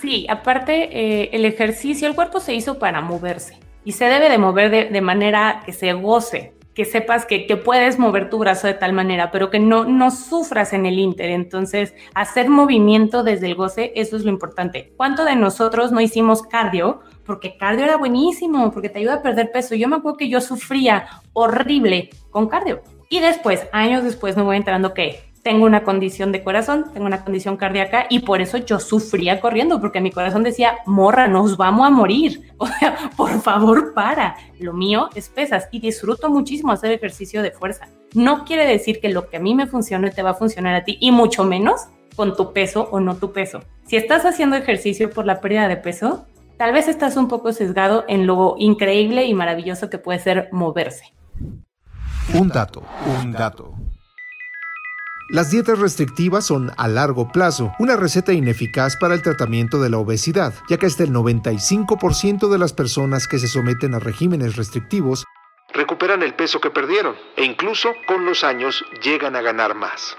Sí, 0.00 0.26
aparte, 0.28 0.88
eh, 0.92 1.30
el 1.32 1.44
ejercicio, 1.44 2.06
el 2.06 2.14
cuerpo 2.14 2.38
se 2.38 2.54
hizo 2.54 2.78
para 2.78 3.00
moverse 3.00 3.59
y 3.85 3.92
se 3.92 4.04
debe 4.04 4.28
de 4.28 4.38
mover 4.38 4.70
de, 4.70 4.85
de 4.85 5.00
manera 5.00 5.62
que 5.64 5.72
se 5.72 5.92
goce, 5.94 6.56
que 6.76 6.84
sepas 6.84 7.24
que, 7.24 7.46
que, 7.46 7.56
puedes 7.56 7.98
mover 7.98 8.28
tu 8.28 8.36
brazo 8.36 8.66
de 8.66 8.74
tal 8.74 8.92
manera, 8.92 9.30
pero 9.30 9.48
que 9.48 9.58
no, 9.58 9.86
no 9.86 10.10
sufras 10.10 10.74
en 10.74 10.84
el 10.84 10.98
inter. 10.98 11.30
Entonces, 11.30 11.94
hacer 12.14 12.50
movimiento 12.50 13.24
desde 13.24 13.46
el 13.46 13.54
goce, 13.54 13.92
eso 13.96 14.14
es 14.14 14.24
lo 14.24 14.30
importante. 14.30 14.92
¿Cuánto 14.94 15.24
de 15.24 15.36
nosotros 15.36 15.90
no 15.90 16.02
hicimos 16.02 16.42
cardio? 16.42 17.00
Porque 17.24 17.56
cardio 17.56 17.86
era 17.86 17.96
buenísimo, 17.96 18.70
porque 18.72 18.90
te 18.90 18.98
ayuda 18.98 19.14
a 19.14 19.22
perder 19.22 19.50
peso. 19.52 19.74
Yo 19.74 19.88
me 19.88 19.96
acuerdo 19.96 20.18
que 20.18 20.28
yo 20.28 20.42
sufría 20.42 21.06
horrible 21.32 22.10
con 22.30 22.46
cardio. 22.46 22.82
Y 23.08 23.20
después, 23.20 23.66
años 23.72 24.04
después, 24.04 24.36
me 24.36 24.42
voy 24.42 24.58
enterando 24.58 24.92
que 24.92 25.32
tengo 25.46 25.64
una 25.64 25.85
condición 25.85 26.32
de 26.32 26.42
corazón, 26.42 26.87
tengo 26.92 27.06
una 27.06 27.22
condición 27.22 27.56
cardíaca 27.56 28.06
y 28.11 28.18
por 28.18 28.40
eso 28.40 28.59
yo 28.59 28.80
sufría 28.80 29.40
corriendo, 29.40 29.80
porque 29.80 30.00
mi 30.00 30.11
corazón 30.11 30.42
decía, 30.42 30.78
morra, 30.87 31.28
nos 31.28 31.56
vamos 31.56 31.87
a 31.87 31.90
morir. 31.90 32.42
O 32.59 32.66
sea, 32.66 33.11
por 33.16 33.40
favor, 33.42 33.94
para. 33.94 34.35
Lo 34.59 34.72
mío 34.72 35.09
es 35.14 35.28
pesas 35.28 35.68
y 35.70 35.78
disfruto 35.78 36.30
muchísimo 36.30 36.72
hacer 36.72 36.90
ejercicio 36.90 37.42
de 37.42 37.52
fuerza. 37.52 37.87
No 38.12 38.44
quiere 38.44 38.66
decir 38.66 38.98
que 38.98 39.09
lo 39.09 39.28
que 39.28 39.37
a 39.37 39.40
mí 39.40 39.54
me 39.54 39.68
funcione 39.68 40.11
te 40.11 40.22
va 40.22 40.30
a 40.30 40.35
funcionar 40.35 40.74
a 40.74 40.82
ti 40.82 40.98
y 41.00 41.12
mucho 41.12 41.44
menos 41.44 41.82
con 42.16 42.35
tu 42.35 42.52
peso 42.52 42.88
o 42.90 42.98
no 42.98 43.14
tu 43.14 43.32
peso. 43.32 43.61
Si 43.85 43.94
estás 43.94 44.24
haciendo 44.24 44.56
ejercicio 44.56 45.11
por 45.11 45.26
la 45.26 45.40
pérdida 45.40 45.68
de 45.68 45.76
peso, 45.76 46.26
tal 46.56 46.72
vez 46.72 46.88
estás 46.88 47.16
un 47.16 47.28
poco 47.28 47.52
sesgado 47.52 48.04
en 48.09 48.26
lo 48.26 48.56
increíble 48.59 49.26
y 49.26 49.35
maravilloso 49.35 49.90
que 49.90 49.98
puede 49.98 50.18
ser 50.18 50.48
moverse. 50.50 51.04
Un 52.35 52.48
dato, 52.48 52.82
un 53.22 53.30
dato. 53.30 53.74
Las 55.28 55.50
dietas 55.50 55.80
restrictivas 55.80 56.46
son 56.46 56.70
a 56.76 56.86
largo 56.86 57.32
plazo 57.32 57.72
una 57.80 57.96
receta 57.96 58.32
ineficaz 58.32 58.96
para 58.96 59.12
el 59.12 59.22
tratamiento 59.22 59.82
de 59.82 59.90
la 59.90 59.98
obesidad, 59.98 60.54
ya 60.68 60.76
que 60.76 60.86
hasta 60.86 61.02
el 61.02 61.12
95% 61.12 62.48
de 62.48 62.58
las 62.58 62.72
personas 62.72 63.26
que 63.26 63.40
se 63.40 63.48
someten 63.48 63.94
a 63.94 63.98
regímenes 63.98 64.54
restrictivos 64.54 65.24
recuperan 65.74 66.22
el 66.22 66.34
peso 66.34 66.60
que 66.60 66.70
perdieron 66.70 67.16
e 67.36 67.44
incluso 67.44 67.88
con 68.06 68.24
los 68.24 68.44
años 68.44 68.84
llegan 69.02 69.34
a 69.34 69.42
ganar 69.42 69.74
más. 69.74 70.16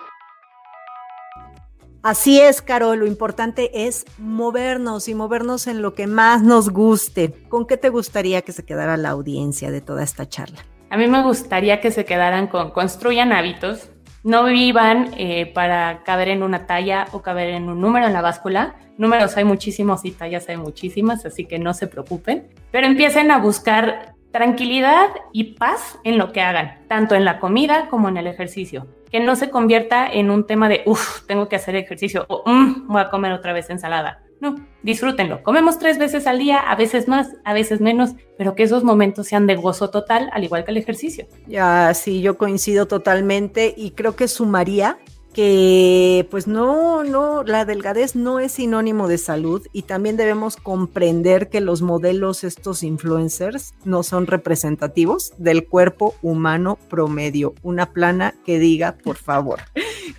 Así 2.04 2.42
es, 2.42 2.62
Caro, 2.62 2.94
lo 2.98 3.08
importante 3.08 3.88
es 3.88 4.06
movernos 4.18 5.08
y 5.08 5.16
movernos 5.16 5.68
en 5.68 5.82
lo 5.82 5.94
que 5.94 6.08
más 6.08 6.44
nos 6.44 6.70
guste. 6.70 7.34
¿Con 7.48 7.66
qué 7.66 7.78
te 7.78 7.88
gustaría 7.88 8.42
que 8.42 8.52
se 8.52 8.66
quedara 8.66 8.98
la 8.98 9.12
audiencia 9.12 9.72
de 9.72 9.80
toda 9.80 10.04
esta 10.04 10.28
charla? 10.28 10.66
A 10.90 10.98
mí 10.98 11.08
me 11.08 11.24
gustaría 11.24 11.80
que 11.80 11.92
se 11.92 12.04
quedaran 12.04 12.48
con 12.48 12.72
construyan 12.72 13.32
hábitos, 13.32 13.90
no 14.28 14.44
vivan 14.44 15.12
eh, 15.18 15.46
para 15.54 16.04
caber 16.04 16.28
en 16.28 16.44
una 16.44 16.68
talla 16.68 17.08
o 17.14 17.22
caber 17.22 17.48
en 17.48 17.70
un 17.70 17.80
número 17.80 18.08
en 18.08 18.14
la 18.14 18.22
báscula. 18.22 18.76
Números 18.98 19.38
hay 19.38 19.46
muchísimos 19.46 20.04
y 20.04 20.12
tallas 20.12 20.50
hay 20.50 20.58
muchísimas, 20.58 21.26
así 21.26 21.46
que 21.46 21.60
no 21.60 21.74
se 21.74 21.88
preocupen. 21.88 22.50
Pero 22.70 22.88
empiecen 22.88 23.32
a 23.32 23.38
buscar 23.38 24.16
tranquilidad 24.34 25.08
y 25.32 25.54
paz 25.54 25.98
en 26.04 26.18
lo 26.18 26.34
que 26.34 26.42
hagan, 26.42 26.80
tanto 26.90 27.16
en 27.16 27.24
la 27.24 27.40
comida 27.40 27.88
como 27.90 28.10
en 28.10 28.18
el 28.18 28.28
ejercicio. 28.28 28.86
Que 29.10 29.22
no 29.22 29.38
se 29.38 29.50
convierta 29.50 30.06
en 30.12 30.30
un 30.30 30.46
tema 30.46 30.68
de, 30.68 30.82
uff, 30.86 31.26
tengo 31.26 31.48
que 31.48 31.56
hacer 31.56 31.78
ejercicio 31.78 32.26
o, 32.28 32.44
mm, 32.46 32.88
voy 32.88 33.02
a 33.02 33.10
comer 33.10 33.32
otra 33.32 33.54
vez 33.54 33.70
ensalada 33.70 34.27
no, 34.40 34.56
disfrútenlo. 34.84 35.44
Comemos 35.44 35.80
tres 35.80 35.98
veces 35.98 36.28
al 36.28 36.40
día, 36.40 36.60
a 36.60 36.76
veces 36.76 37.08
más, 37.08 37.30
a 37.44 37.54
veces 37.54 37.82
menos, 37.82 38.12
pero 38.38 38.56
que 38.56 38.64
esos 38.64 38.84
momentos 38.84 39.28
sean 39.28 39.48
de 39.48 39.56
gozo 39.56 39.90
total, 39.90 40.30
al 40.34 40.44
igual 40.44 40.64
que 40.64 40.72
el 40.72 40.78
ejercicio. 40.78 41.28
Ya, 41.48 41.94
sí, 41.94 42.22
yo 42.22 42.38
coincido 42.38 42.88
totalmente 42.88 43.74
y 43.76 43.92
creo 43.92 44.16
que 44.16 44.28
sumaría 44.28 45.00
que 45.38 46.28
pues 46.32 46.48
no, 46.48 47.04
no, 47.04 47.44
la 47.44 47.64
delgadez 47.64 48.16
no 48.16 48.40
es 48.40 48.54
sinónimo 48.54 49.08
de 49.08 49.20
salud 49.20 49.68
y 49.72 49.84
también 49.84 50.18
debemos 50.18 50.56
comprender 50.56 51.50
que 51.50 51.62
los 51.62 51.84
modelos, 51.84 52.44
estos 52.44 52.82
influencers, 52.82 53.76
no 53.86 54.02
son 54.02 54.26
representativos 54.26 55.34
del 55.38 55.68
cuerpo 55.68 56.16
humano 56.24 56.80
promedio. 56.90 57.54
Una 57.62 57.94
plana 57.94 58.34
que 58.48 58.58
diga, 58.58 58.98
por 59.04 59.18
favor. 59.18 59.60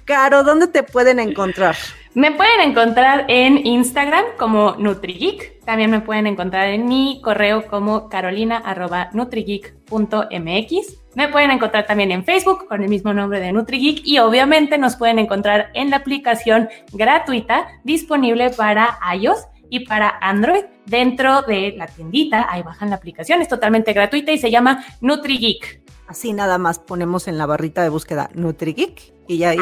Caro, 0.04 0.44
¿dónde 0.44 0.68
te 0.68 0.84
pueden 0.84 1.18
encontrar? 1.18 1.74
Me 2.18 2.32
pueden 2.32 2.60
encontrar 2.62 3.26
en 3.28 3.64
Instagram 3.64 4.24
como 4.36 4.74
NutriGeek. 4.74 5.64
También 5.64 5.92
me 5.92 6.00
pueden 6.00 6.26
encontrar 6.26 6.66
en 6.66 6.86
mi 6.86 7.20
correo 7.22 7.68
como 7.68 8.08
carolina.nutrigeek.mx. 8.08 10.96
Me 11.14 11.28
pueden 11.28 11.52
encontrar 11.52 11.86
también 11.86 12.10
en 12.10 12.24
Facebook 12.24 12.66
con 12.66 12.82
el 12.82 12.88
mismo 12.88 13.14
nombre 13.14 13.38
de 13.38 13.52
NutriGeek 13.52 14.04
y 14.04 14.18
obviamente 14.18 14.78
nos 14.78 14.96
pueden 14.96 15.20
encontrar 15.20 15.70
en 15.74 15.90
la 15.90 15.98
aplicación 15.98 16.68
gratuita 16.92 17.68
disponible 17.84 18.50
para 18.50 18.98
iOS 19.14 19.46
y 19.70 19.86
para 19.86 20.18
Android 20.20 20.64
dentro 20.86 21.42
de 21.42 21.74
la 21.76 21.86
tiendita. 21.86 22.48
Ahí 22.50 22.62
bajan 22.62 22.90
la 22.90 22.96
aplicación, 22.96 23.42
es 23.42 23.48
totalmente 23.48 23.92
gratuita 23.92 24.32
y 24.32 24.38
se 24.38 24.50
llama 24.50 24.84
NutriGeek. 25.02 25.82
Así 26.08 26.32
nada 26.32 26.58
más 26.58 26.80
ponemos 26.80 27.28
en 27.28 27.38
la 27.38 27.46
barrita 27.46 27.84
de 27.84 27.90
búsqueda 27.90 28.28
NutriGeek 28.34 29.14
y 29.28 29.38
ya 29.38 29.50
ahí 29.50 29.60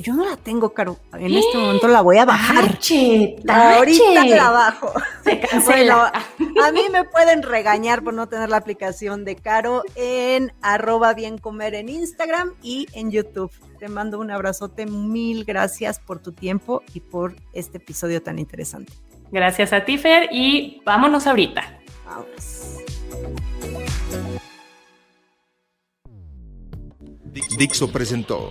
yo 0.00 0.14
no 0.14 0.24
la 0.28 0.36
tengo, 0.36 0.72
Caro. 0.72 0.98
En 1.12 1.34
este 1.34 1.58
momento 1.58 1.88
la 1.88 2.00
voy 2.00 2.16
a 2.16 2.24
bajar. 2.24 2.72
Tache, 2.72 3.36
Ahorita 3.46 4.24
la 4.24 4.50
bajo. 4.50 4.92
Se 5.24 5.40
cancela. 5.40 6.12
a 6.62 6.72
mí 6.72 6.82
me 6.90 7.04
pueden 7.04 7.42
regañar 7.42 8.02
por 8.02 8.14
no 8.14 8.28
tener 8.28 8.48
la 8.48 8.56
aplicación 8.56 9.24
de 9.24 9.36
Caro 9.36 9.82
en 9.94 10.52
arroba 10.62 11.12
bien 11.14 11.38
comer 11.38 11.74
en 11.74 11.88
Instagram 11.88 12.54
y 12.62 12.86
en 12.92 13.10
YouTube. 13.10 13.52
Te 13.78 13.88
mando 13.88 14.18
un 14.18 14.30
abrazote. 14.30 14.86
Mil 14.86 15.44
gracias 15.44 15.98
por 15.98 16.20
tu 16.20 16.32
tiempo 16.32 16.82
y 16.94 17.00
por 17.00 17.36
este 17.52 17.78
episodio 17.78 18.22
tan 18.22 18.38
interesante. 18.38 18.92
Gracias 19.30 19.72
a 19.72 19.84
ti, 19.84 19.98
Fer, 19.98 20.28
y 20.32 20.82
vámonos 20.84 21.26
ahorita. 21.26 21.78
Vámonos. 22.06 22.78
Dixo 27.56 27.92
presentó 27.92 28.50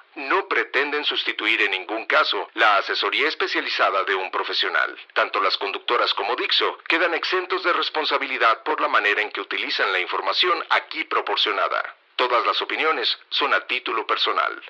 no 0.15 0.47
pretenden 0.47 1.03
sustituir 1.05 1.61
en 1.61 1.71
ningún 1.71 2.05
caso 2.05 2.49
la 2.55 2.77
asesoría 2.77 3.27
especializada 3.27 4.03
de 4.03 4.15
un 4.15 4.29
profesional. 4.31 4.95
Tanto 5.13 5.41
las 5.41 5.57
conductoras 5.57 6.13
como 6.13 6.35
Dixo 6.35 6.77
quedan 6.87 7.13
exentos 7.13 7.63
de 7.63 7.73
responsabilidad 7.73 8.63
por 8.63 8.81
la 8.81 8.87
manera 8.87 9.21
en 9.21 9.31
que 9.31 9.41
utilizan 9.41 9.91
la 9.91 9.99
información 9.99 10.57
aquí 10.69 11.03
proporcionada. 11.05 11.81
Todas 12.15 12.45
las 12.45 12.61
opiniones 12.61 13.07
son 13.29 13.53
a 13.53 13.65
título 13.67 14.05
personal. 14.05 14.61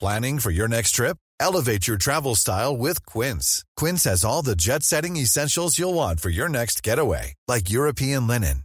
Planning 0.00 0.38
for 0.38 0.50
your 0.50 0.68
next 0.68 0.92
trip? 0.92 1.16
Elevate 1.40 1.86
your 1.86 1.96
travel 1.96 2.34
style 2.34 2.76
with 2.76 3.04
Quince. 3.06 3.64
Quince 3.76 4.04
has 4.04 4.24
all 4.24 4.42
the 4.42 4.54
jet-setting 4.56 5.16
essentials 5.16 5.78
you'll 5.78 5.94
want 5.94 6.20
for 6.20 6.30
your 6.30 6.48
next 6.48 6.82
getaway, 6.82 7.34
like 7.48 7.70
European 7.70 8.26
linen 8.26 8.64